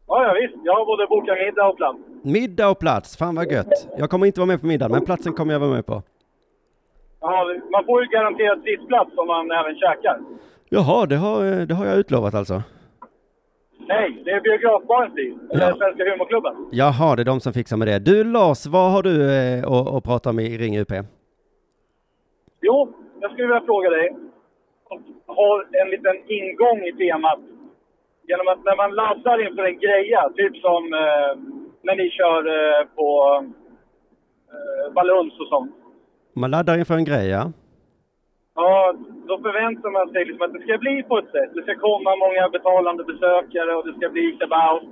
[0.07, 0.65] Ja, ja visst.
[0.65, 1.99] Jag har både bokat middag och plats.
[2.23, 3.89] Middag och plats, fan vad gött.
[3.99, 6.03] Jag kommer inte vara med på middagen, men platsen kommer jag vara med på.
[7.21, 10.21] Ja, man får ju garanterat sittplats om man även käkar.
[10.69, 12.63] Jaha, det har, det har jag utlovat alltså.
[13.89, 15.39] Nej, det är biografbarens tid.
[15.51, 15.77] Ja.
[15.77, 16.55] Svenska humorklubben.
[16.73, 17.99] Jaha, det är de som fixar med det.
[17.99, 20.93] Du Lars, vad har du eh, att, att prata om i Ring UP?
[22.67, 22.77] Jo,
[23.21, 24.17] jag skulle vilja fråga dig.
[25.27, 27.41] Har en liten ingång i temat.
[28.29, 31.33] Genom att när man laddar inför en greja, typ som eh,
[31.87, 33.09] när ni kör eh, på
[34.53, 35.75] eh, baluns och sånt.
[36.33, 37.53] Man laddar inför en grej, ja.
[38.55, 38.95] Ja,
[39.29, 41.51] då förväntar man sig liksom att det ska bli på ett sätt.
[41.55, 44.85] Det ska komma många betalande besökare och det ska bli kabaus.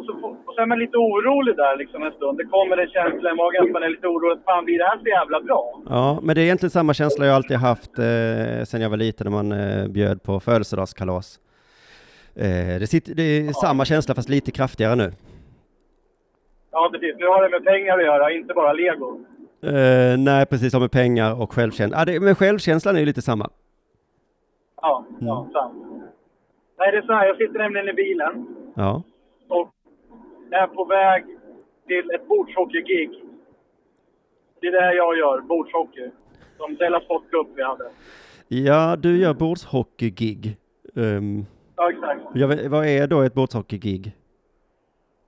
[0.00, 0.12] Och så,
[0.46, 2.38] och så är man lite orolig där liksom en stund.
[2.38, 4.38] Det kommer en känsla i magen att man är lite orolig.
[4.44, 5.82] Fan, blir det här så jävla bra?
[5.88, 9.24] Ja, men det är egentligen samma känsla jag alltid haft eh, sen jag var liten
[9.26, 11.40] när man eh, bjöd på födelsedagskalas.
[12.34, 15.12] Eh, det, sitter, det är samma känsla fast lite kraftigare nu.
[16.72, 17.14] Ja, precis.
[17.18, 19.20] Nu har det med pengar att göra, inte bara lego.
[19.62, 21.98] Eh, nej, precis som med pengar och självkänsla.
[21.98, 23.50] Ah, det, men självkänslan är ju lite samma.
[24.82, 25.74] Ja, ja, sant.
[26.78, 27.26] Nej, det är så här.
[27.26, 29.02] Jag sitter nämligen i bilen Ja.
[29.48, 29.70] och
[30.52, 31.24] är på väg
[31.86, 33.10] till ett bordshockey-gig.
[34.60, 36.10] Det är det jag gör, bordshockey.
[36.56, 37.90] Som Della Sport Cup vi hade.
[38.48, 40.56] Ja, du gör bordshockey-gig.
[40.94, 41.46] Um,
[41.80, 42.36] Ja, exakt.
[42.48, 44.12] vet, vad är då ett bordshockey-gig?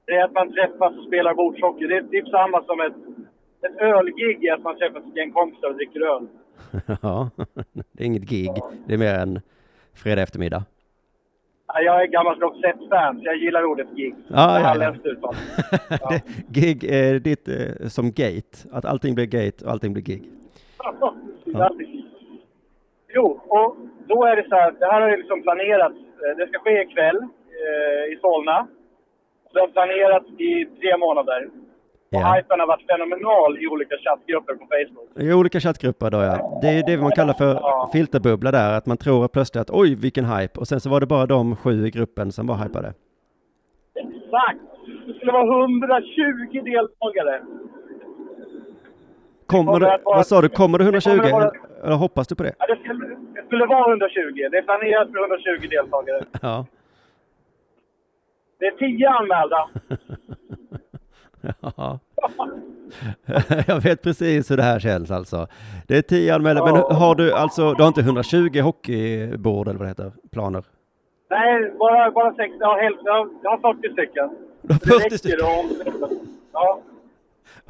[0.07, 1.87] Det är att man träffas och spelar bordshockey.
[1.87, 2.93] Det är typ samma som ett,
[3.67, 6.27] ett ölgig att man träffas ett gäng kompisar och dricker öl.
[7.03, 7.31] ja,
[7.93, 8.51] det är inget gig.
[8.87, 9.41] Det är mer en
[9.95, 10.65] fredag eftermiddag.
[11.75, 14.15] Ja, Jag är gammal Roxette-fan, så jag gillar ordet gig.
[14.29, 15.33] Ja, ja, ja.
[16.11, 18.69] Det, gig är ditt eh, som gate.
[18.73, 20.23] Att allting blir gate och allting blir gig.
[21.45, 21.71] Ja.
[23.15, 25.97] Jo, och då är det så här, det här har ju liksom planerats.
[25.97, 28.67] Eh, Det ska ske ikväll eh, i Solna.
[29.53, 31.49] Det har planerats i tre månader.
[32.13, 32.35] Och Ja.
[32.35, 35.09] hypen har varit fenomenal i olika chattgrupper på Facebook.
[35.29, 36.59] I olika chattgrupper då ja.
[36.63, 37.61] Det är det man kallar för
[37.93, 41.07] filterbubbla där, att man tror plötsligt att oj vilken hype och sen så var det
[41.07, 42.89] bara de sju i gruppen som var hypade.
[43.95, 44.61] Exakt!
[45.07, 47.43] Det skulle vara 120 deltagare.
[49.47, 51.11] Kommer det, vad sa du, kommer det 120?
[51.11, 51.51] det vara-
[51.85, 52.55] eller hoppas du på det?
[52.59, 54.49] Ja, det, skulle, det skulle vara 120.
[54.51, 56.25] Det är planerat för 120 deltagare.
[56.43, 56.67] Ja.
[58.59, 59.69] Det är 10 anmälda.
[61.77, 61.99] Ja.
[63.67, 65.47] Jag vet precis hur det här känns alltså.
[65.89, 69.87] Det är tio anmälda, men har du alltså, du har inte 120 hockeybord eller vad
[69.87, 70.65] det heter, planer?
[71.31, 72.57] Nej, bara, bara 60.
[72.61, 73.03] Ja, hälften.
[73.07, 74.29] Jag har- jag har 40 stycken.
[74.63, 75.39] Du har Det 40 räcker stycken?
[76.53, 76.81] Ja.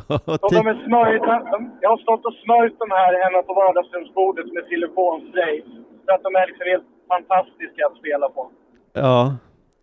[0.42, 1.34] Och de är smörjda.
[1.80, 5.62] Jag har stått och smörjt de här hemma på vardagsrumsbordet med silikonspray.
[6.04, 8.50] För att de är liksom helt fantastiska att spela på.
[8.92, 9.36] Ja,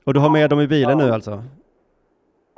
[0.03, 1.43] och du har med dem i bilen nu alltså?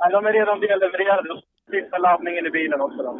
[0.02, 1.30] Nej, de är redan dellevererade.
[1.32, 3.16] Och Sista laddningen i bilen också.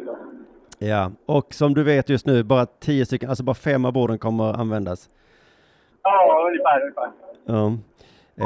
[0.79, 4.17] Ja, och som du vet just nu, bara tio stycken, alltså bara fem av borden
[4.17, 5.09] kommer användas.
[6.03, 6.81] Ja, ungefär.
[6.81, 7.11] ungefär.
[7.45, 7.73] Ja.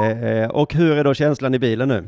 [0.00, 2.04] Eh, eh, och hur är då känslan i bilen nu?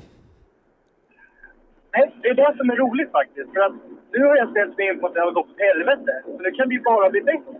[1.93, 3.53] Nej, det är det som är roligt faktiskt.
[3.53, 3.73] För att
[4.13, 6.23] nu har jag ställt mig in på att det har gått åt helvete.
[6.37, 7.55] Så det kan ju bara bli bättre.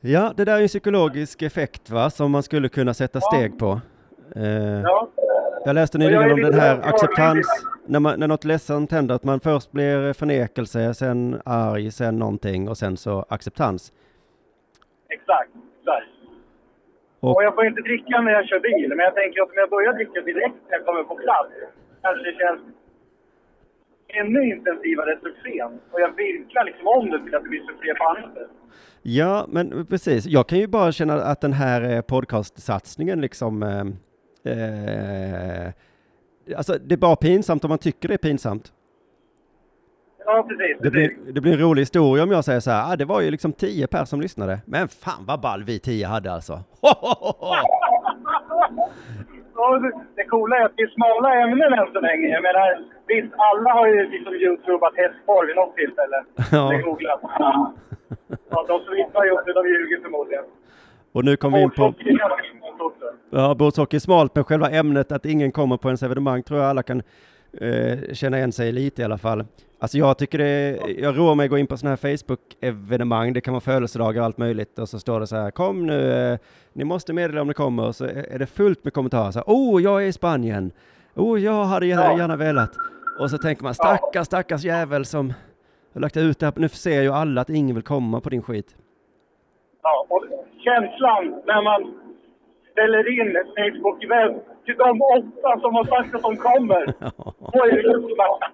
[0.00, 3.58] Ja, det där är ju en psykologisk effekt va, som man skulle kunna sätta steg
[3.58, 3.80] på.
[4.36, 5.08] Eh, Ja.
[5.66, 7.46] Jag läste nyligen om den här acceptans,
[7.86, 12.68] när, man, när något ledsamt händer, att man först blir förnekelse, sen arg, sen någonting
[12.68, 13.92] och sen så acceptans.
[15.08, 15.50] Exakt.
[15.80, 16.06] exakt.
[17.20, 18.88] Och- Och jag får inte dricka när jag kör bil.
[18.88, 21.50] Men jag tänker att om jag börjar dricka direkt när jag kommer på plats
[22.02, 22.60] kanske det känns
[24.08, 25.70] ännu intensivare succén.
[25.92, 28.50] Och jag vinklar liksom om det till att det blir succé på annat sätt.
[29.02, 30.26] Ja, men precis.
[30.26, 33.62] Jag kan ju bara känna att den här eh, podcastsatsningen liksom,
[34.46, 35.72] eh,
[36.56, 38.72] alltså det är bara pinsamt om man tycker det är pinsamt.
[40.24, 40.76] Ja, precis.
[40.80, 43.20] Det blir, det blir en rolig historia om jag säger så här, ah, det var
[43.20, 44.58] ju liksom tio personer som lyssnade.
[44.66, 46.60] Men fan vad ball vi tio hade alltså.
[50.16, 52.28] Det- coola är att det är smala ämnen än så länge.
[52.28, 56.18] Jag menar, visst, alla har ju liksom youtubat hästspår vid något tillfälle.
[56.52, 56.68] Ja.
[56.70, 57.20] Det googlat.
[58.50, 60.44] Ja, de som inte har gjort det, de ljuger förmodligen.
[61.16, 61.94] Och nu kommer vi in på,
[63.30, 66.68] ja, bordshockey är smalt, men själva ämnet att ingen kommer på ens evenemang tror jag
[66.68, 67.02] alla kan
[67.52, 69.44] eh, känna igen sig lite i alla fall.
[69.78, 73.40] Alltså jag tycker det, jag roar mig att gå in på sådana här Facebook-evenemang, det
[73.40, 76.38] kan vara födelsedagar och allt möjligt, och så står det så här, kom nu, eh,
[76.72, 79.46] ni måste meddela om ni kommer, och så är det fullt med kommentarer så här,
[79.46, 80.72] oh, jag är i Spanien,
[81.14, 82.70] oh, jag hade gärna, gärna velat.
[83.20, 85.32] Och så tänker man, stackars, stackars jävel som,
[85.94, 88.42] har lagt ut det här, nu ser ju alla att ingen vill komma på din
[88.42, 88.76] skit.
[89.82, 90.06] Ja,
[90.66, 91.80] känslan när man
[92.72, 96.84] ställer in ett Facebook-event till de åtta som har sagt att de kommer.
[97.52, 98.46] Då är det.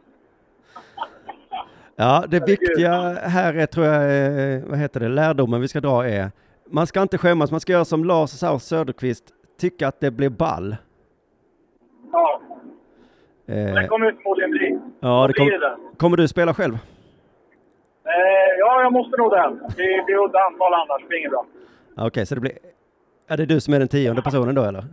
[1.96, 2.90] Ja, det viktiga
[3.36, 6.30] här är, tror jag, eh, vad heter det, lärdomen vi ska dra är,
[6.70, 9.24] man ska inte skämmas, man ska göra som Lars Saus Söderqvist,
[9.60, 10.76] tycka att det blir ball.
[12.12, 12.40] Ja,
[13.46, 14.78] Eh, det kommer det förmodligen bli.
[15.00, 15.76] ja, det blir kom, det där.
[15.96, 16.74] kommer du spela själv?
[16.74, 19.50] Eh, ja, jag måste nog det.
[19.76, 21.44] Det blir udda antal annars, det blir inget bra.
[21.96, 22.52] Okej, så det blir,
[23.28, 24.78] är det du som är den tionde personen då eller?
[24.78, 24.84] Eh,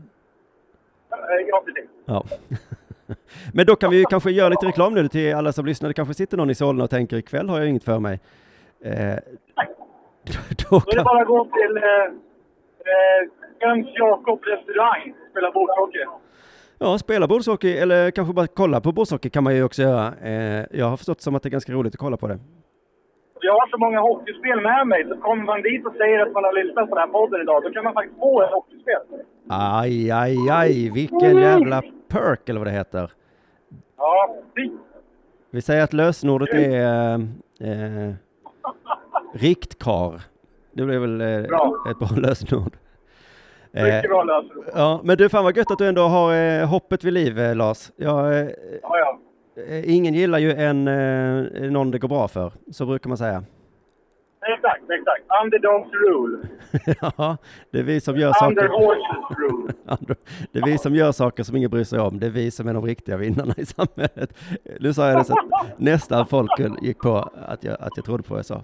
[1.47, 1.89] ja, precis.
[2.05, 2.23] Ja.
[3.53, 5.89] Men då kan vi ju kanske göra lite reklam nu till alla som lyssnar.
[5.89, 8.19] Det kanske sitter någon i Solna och tänker ikväll har jag inget för mig.
[8.83, 11.83] Eh, då Då är det kan, bara att gå till eh,
[12.91, 13.29] eh,
[13.61, 16.05] Jöns Jakob restaurang och spela bordshockey.
[16.79, 20.13] ja, spela bordshockey eller kanske bara kolla på bordshockey kan man ju också göra.
[20.23, 22.39] Eh, jag har förstått som att det är ganska roligt att kolla på det.
[23.41, 26.43] Jag har så många hockeyspel med mig, så kommer man dit och säger att man
[26.43, 29.01] har lyssnat på den här podden idag, då kan man faktiskt få ett hockeyspel.
[29.49, 33.11] Aj, aj, aj, vilken jävla perk eller vad det heter.
[33.97, 34.81] Ja, fint.
[35.51, 37.13] Vi säger att lösenordet är
[37.61, 38.13] eh, eh,
[39.33, 40.21] riktkar.
[40.71, 41.75] Det blir väl eh, Bra.
[41.91, 42.73] ett bra lösenord.
[43.73, 44.65] Eh, bra lösenord.
[44.75, 47.55] Ja, men du, fan vad gött att du ändå har eh, hoppet vid liv, eh,
[47.55, 47.91] Lars.
[47.95, 48.47] Jag, eh,
[48.81, 49.19] Ja, ja.
[49.55, 53.43] Eh, ingen gillar ju en, eh, någon det går bra för, så brukar man säga.
[54.55, 55.23] Exakt, exakt.
[55.43, 56.47] Underdogs rule.
[57.17, 57.37] ja,
[57.71, 59.35] det är vi som gör Under saker.
[59.35, 59.73] rule.
[60.51, 62.19] Det är vi som gör saker som ingen bryr sig om.
[62.19, 64.33] Det är vi som är de riktiga vinnarna i samhället.
[64.79, 68.23] Nu sa jag det så att nästan folk gick på att jag, att jag trodde
[68.23, 68.63] på vad jag sa.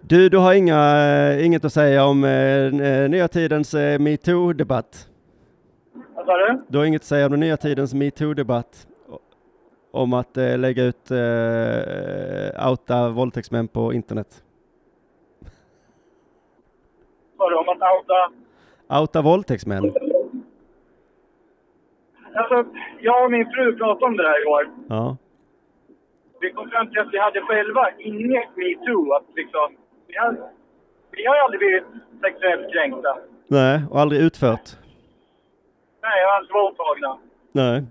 [0.00, 5.07] Du, du har inga, eh, inget att säga om eh, nya tidens eh, metoo-debatt?
[6.28, 6.62] Vad sa du?
[6.68, 8.86] Du har inget att säga om den nya tidens metoo-debatt?
[9.90, 14.42] Om att eh, lägga ut, eh, outa våldtäktsmän på internet?
[17.36, 18.30] Sa du om att outa?
[19.00, 19.84] Outa våldtäktsmän?
[22.34, 22.64] Alltså,
[23.00, 24.68] jag och min fru pratade om det där igår.
[24.88, 25.16] Ja.
[26.40, 29.12] Vi kom fram till att vi hade själva inget metoo.
[29.12, 29.76] Att liksom,
[30.06, 30.36] vi, har,
[31.10, 31.84] vi har aldrig blivit
[32.20, 33.18] sexuellt kränkta.
[33.46, 34.76] Nej, och aldrig utfört?
[36.02, 37.18] Nej, jag har aldrig varit våldtagna.
[37.52, 37.84] Nej.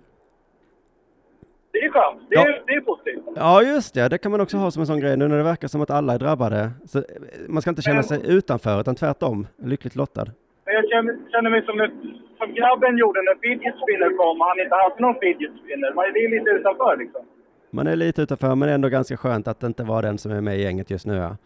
[1.72, 2.22] Det är skönt.
[2.30, 3.24] Det är, det är positivt.
[3.36, 4.10] Ja, just det.
[4.10, 5.90] Det kan man också ha som en sån grej nu när det verkar som att
[5.90, 6.72] alla är drabbade.
[6.86, 7.04] Så eh,
[7.48, 10.26] man ska inte känna sig utanför, utan tvärtom lyckligt lottad.
[10.66, 11.92] Jag känner, känner mig som, ett,
[12.38, 15.94] som grabben gjorde när fidget spinner kom och han inte hade någon fidget spinner.
[15.94, 17.22] Man är lite utanför liksom.
[17.70, 20.58] Man är lite utanför, men ändå ganska skönt att inte vara den som är med
[20.58, 21.16] i gänget just nu.
[21.16, 21.38] Ja.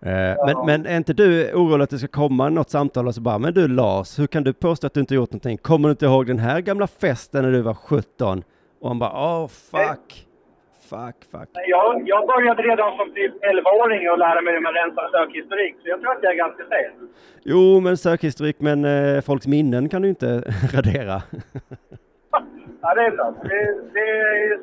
[0.00, 3.20] Eh, Men, men är inte du orolig att det ska komma något samtal och så
[3.20, 5.56] bara, men du Lars, hur kan du påstå att du inte gjort någonting?
[5.58, 8.42] Kommer du inte ihåg den här gamla festen när du var 17?
[8.80, 10.26] Och han bara, åh fuck,
[10.90, 11.48] fuck, fuck.
[11.54, 15.74] Men Jag, jag började redan som typ 11-åring att lära mig hur man rensar sökhistorik.
[15.82, 16.92] Så jag tror att jag är ganska safe.
[17.44, 20.26] Jo, men sökhistorik, men eh, folks minnen kan du inte
[20.74, 21.22] radera.
[22.80, 23.36] Ja, det är sant.
[23.42, 24.58] Det, det,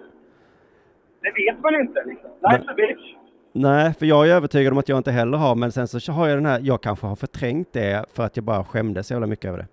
[1.22, 2.30] det vet man inte liksom.
[2.42, 3.16] Life's a bitch.
[3.54, 6.28] Nej, för jag är övertygad om att jag inte heller har, men sen så har
[6.28, 9.28] jag den här, jag kanske har förträngt det för att jag bara skämdes så jävla
[9.28, 9.68] mycket över det.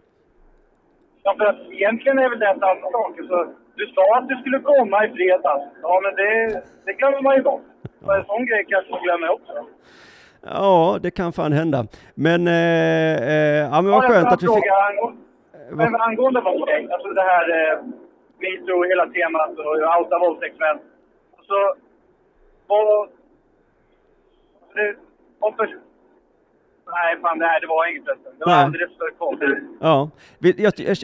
[1.22, 3.16] Ja, för att egentligen är väl det samma sak.
[3.28, 5.64] Så, du sa att du skulle komma i fredags.
[5.82, 7.62] Ja, men det, det glömmer man ju bort.
[8.04, 9.66] Så en sån grej kanske man glömmer också.
[10.42, 11.86] Ja, det kan fan hända.
[12.14, 14.66] Men, eh, eh, ja men vad Ja, skönt att vi fick...
[14.88, 15.20] angående,
[15.70, 17.78] men angående våldtäkt, alltså det här eh,
[18.40, 20.78] metoo, hela temat och outa våldtäktsmän.
[21.48, 21.74] Så,
[22.66, 23.08] vad...
[24.78, 24.94] Det,
[25.40, 25.66] om för,
[26.96, 28.32] nej, fan det här det var inget förresten.
[28.38, 28.64] Det var Nej.
[28.64, 29.58] alldeles för konstigt.
[29.80, 30.10] Ja,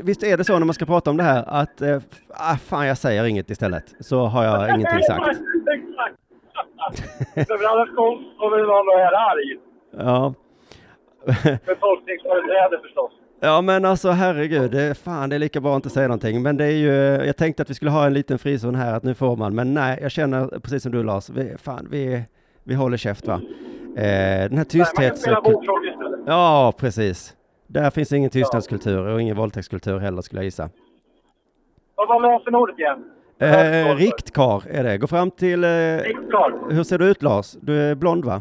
[0.04, 1.82] visst är det så när man ska prata om det här att,
[2.28, 5.26] ah, fan jag säger inget istället, så har jag ingenting sagt.
[5.74, 6.18] Exakt!
[7.48, 9.58] För annars kom- kommer det någon och är arg.
[9.98, 10.34] Ja.
[11.66, 13.12] Med tolkningsföreträde förstås.
[13.40, 16.42] Ja men alltså herregud, det, är- fan det är lika bra att inte säga någonting.
[16.42, 16.92] Men det är ju,
[17.26, 19.54] jag tänkte att vi skulle ha en liten frizon här, att nu får man.
[19.54, 22.22] Men nej, jag känner precis som du Lars, vi, fan vi,
[22.64, 23.34] vi håller käft va.
[23.34, 23.40] Eh,
[23.96, 25.24] den här Nej, kan tysthets...
[25.44, 26.20] bordshockey istället.
[26.26, 27.36] Ja, precis.
[27.66, 30.70] Där finns ingen tystnadskultur och ingen våldtäktskultur heller skulle jag gissa.
[31.94, 33.04] Vad var lösenordet igen?
[33.38, 34.98] Eh, riktkar är det.
[34.98, 35.64] Gå fram till...
[35.64, 36.72] Eh, Riktkar.
[36.74, 37.52] hur ser du ut Lars?
[37.60, 38.34] Du är blond va?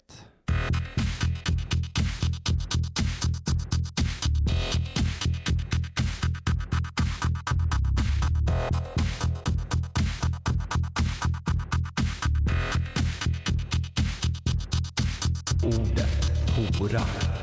[16.84, 17.33] Hora.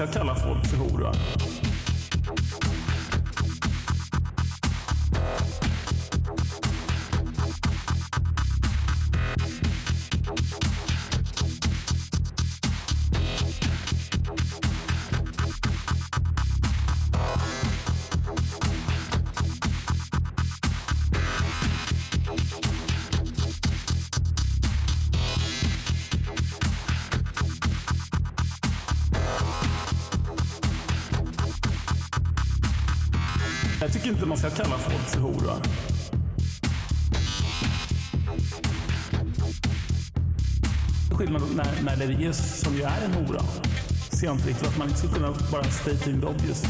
[0.00, 1.12] Tycker kallar ska kalla folk för hora.
[34.10, 35.54] Inte man ska kalla folk för hora.
[41.12, 43.40] Skillnad när, när det ges som ju är en hora.
[44.10, 46.64] Ser jag inte riktigt att man inte ska kunna bara state the obvious.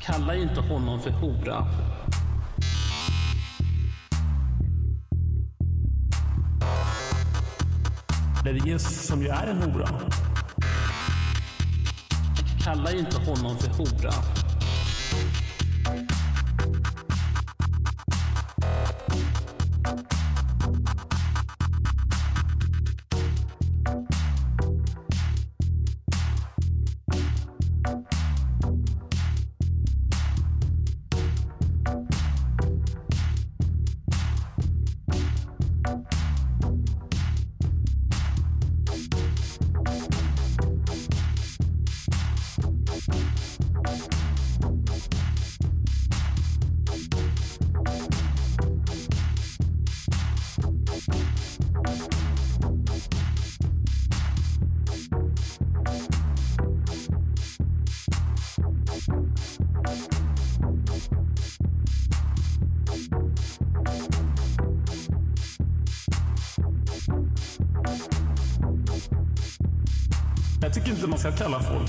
[0.00, 1.87] Kalla inte honom för hora.
[8.48, 9.88] Där det som ju är en hora.
[12.64, 14.37] Kalla inte honom för hora.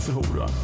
[0.10, 0.59] För hora.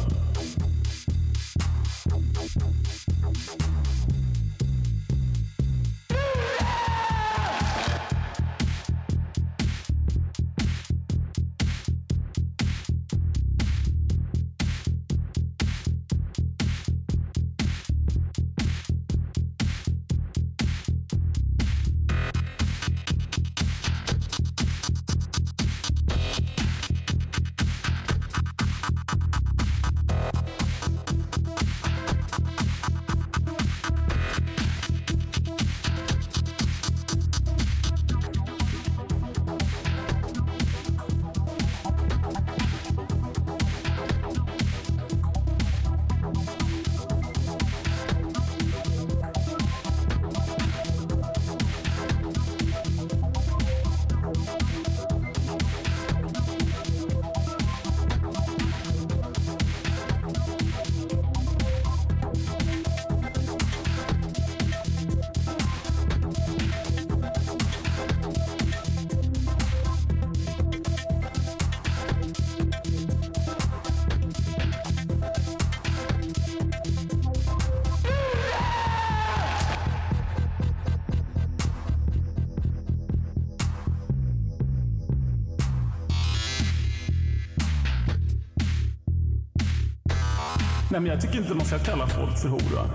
[91.06, 92.90] Men jag tycker inte man ska kalla folk för hora.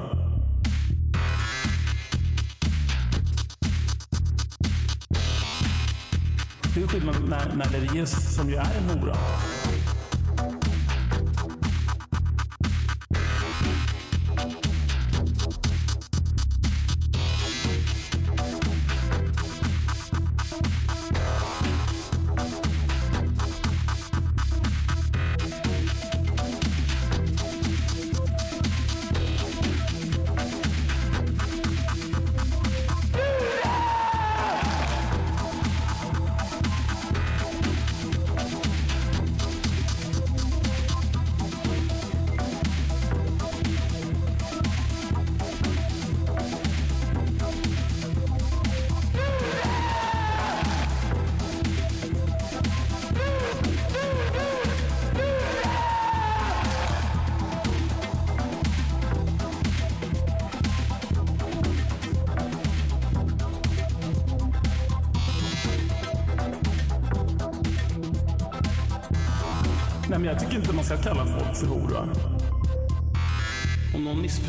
[6.76, 9.16] Det är skillnad när, när det ges som ju är en hora.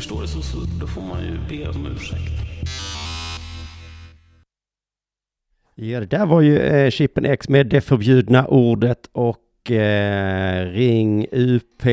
[0.03, 2.31] Förstår det så, så då får man ju be om ursäkt.
[5.75, 11.27] Ja, det där var ju eh, Chippen X med det förbjudna ordet och eh, Ring
[11.31, 11.83] UP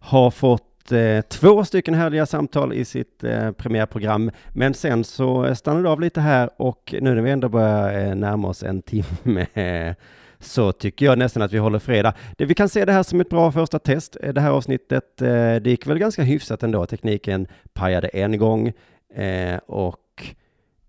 [0.00, 4.30] har fått eh, två stycken härliga samtal i sitt eh, premiärprogram.
[4.52, 8.14] Men sen så stannade det av lite här och nu när vi ändå börjar eh,
[8.14, 9.94] närma oss en timme eh,
[10.40, 12.14] så tycker jag nästan att vi håller fredag.
[12.38, 14.16] Det, vi kan se det här som ett bra första test.
[14.22, 16.86] Eh, det här avsnittet, eh, det gick väl ganska hyfsat ändå.
[16.86, 18.72] Tekniken pajade en gång
[19.14, 19.96] eh, och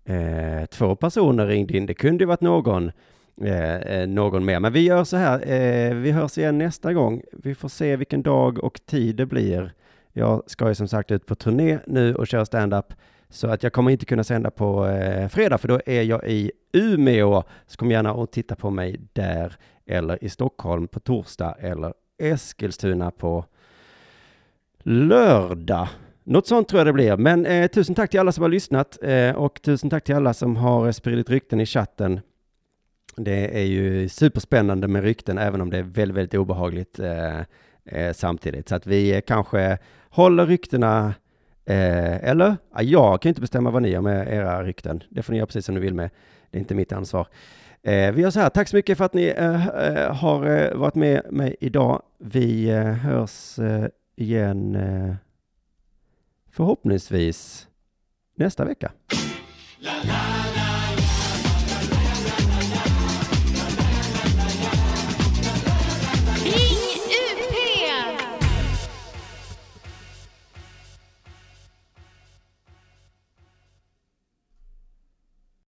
[0.04, 1.86] Eh, två personer ringde in.
[1.86, 2.92] Det kunde ju varit någon,
[3.42, 4.60] eh, eh, någon mer.
[4.60, 5.52] Men vi gör så här.
[5.52, 7.22] Eh, vi hörs igen nästa gång.
[7.32, 9.72] Vi får se vilken dag och tid det blir.
[10.12, 12.94] Jag ska ju som sagt ut på turné nu och köra stand-up.
[13.32, 16.52] Så att jag kommer inte kunna sända på eh, fredag, för då är jag i
[16.72, 17.42] Umeå.
[17.66, 19.56] Så kom gärna och titta på mig där,
[19.86, 23.44] eller i Stockholm på torsdag, eller Eskilstuna på
[24.82, 25.88] lördag.
[26.24, 27.16] Något sånt tror jag det blir.
[27.16, 30.34] Men eh, tusen tack till alla som har lyssnat eh, och tusen tack till alla
[30.34, 32.20] som har spridit rykten i chatten.
[33.16, 37.40] Det är ju superspännande med rykten, även om det är väldigt, väldigt obehagligt eh,
[37.84, 38.68] eh, samtidigt.
[38.68, 39.78] Så att vi eh, kanske
[40.10, 41.14] håller ryktena,
[41.64, 42.56] eh, eller?
[42.74, 45.02] Ja, jag kan inte bestämma vad ni gör med era rykten.
[45.10, 46.10] Det får ni göra precis som ni vill med.
[46.50, 47.26] Det är inte mitt ansvar.
[47.82, 50.74] Eh, vi gör så här, tack så mycket för att ni eh, eh har eh,
[50.74, 52.02] varit med mig idag.
[52.18, 53.86] Vi eh, hörs eh,
[54.16, 55.14] igen eh,
[56.50, 57.68] förhoppningsvis
[58.34, 58.92] nästa vecka.
[59.78, 60.31] La la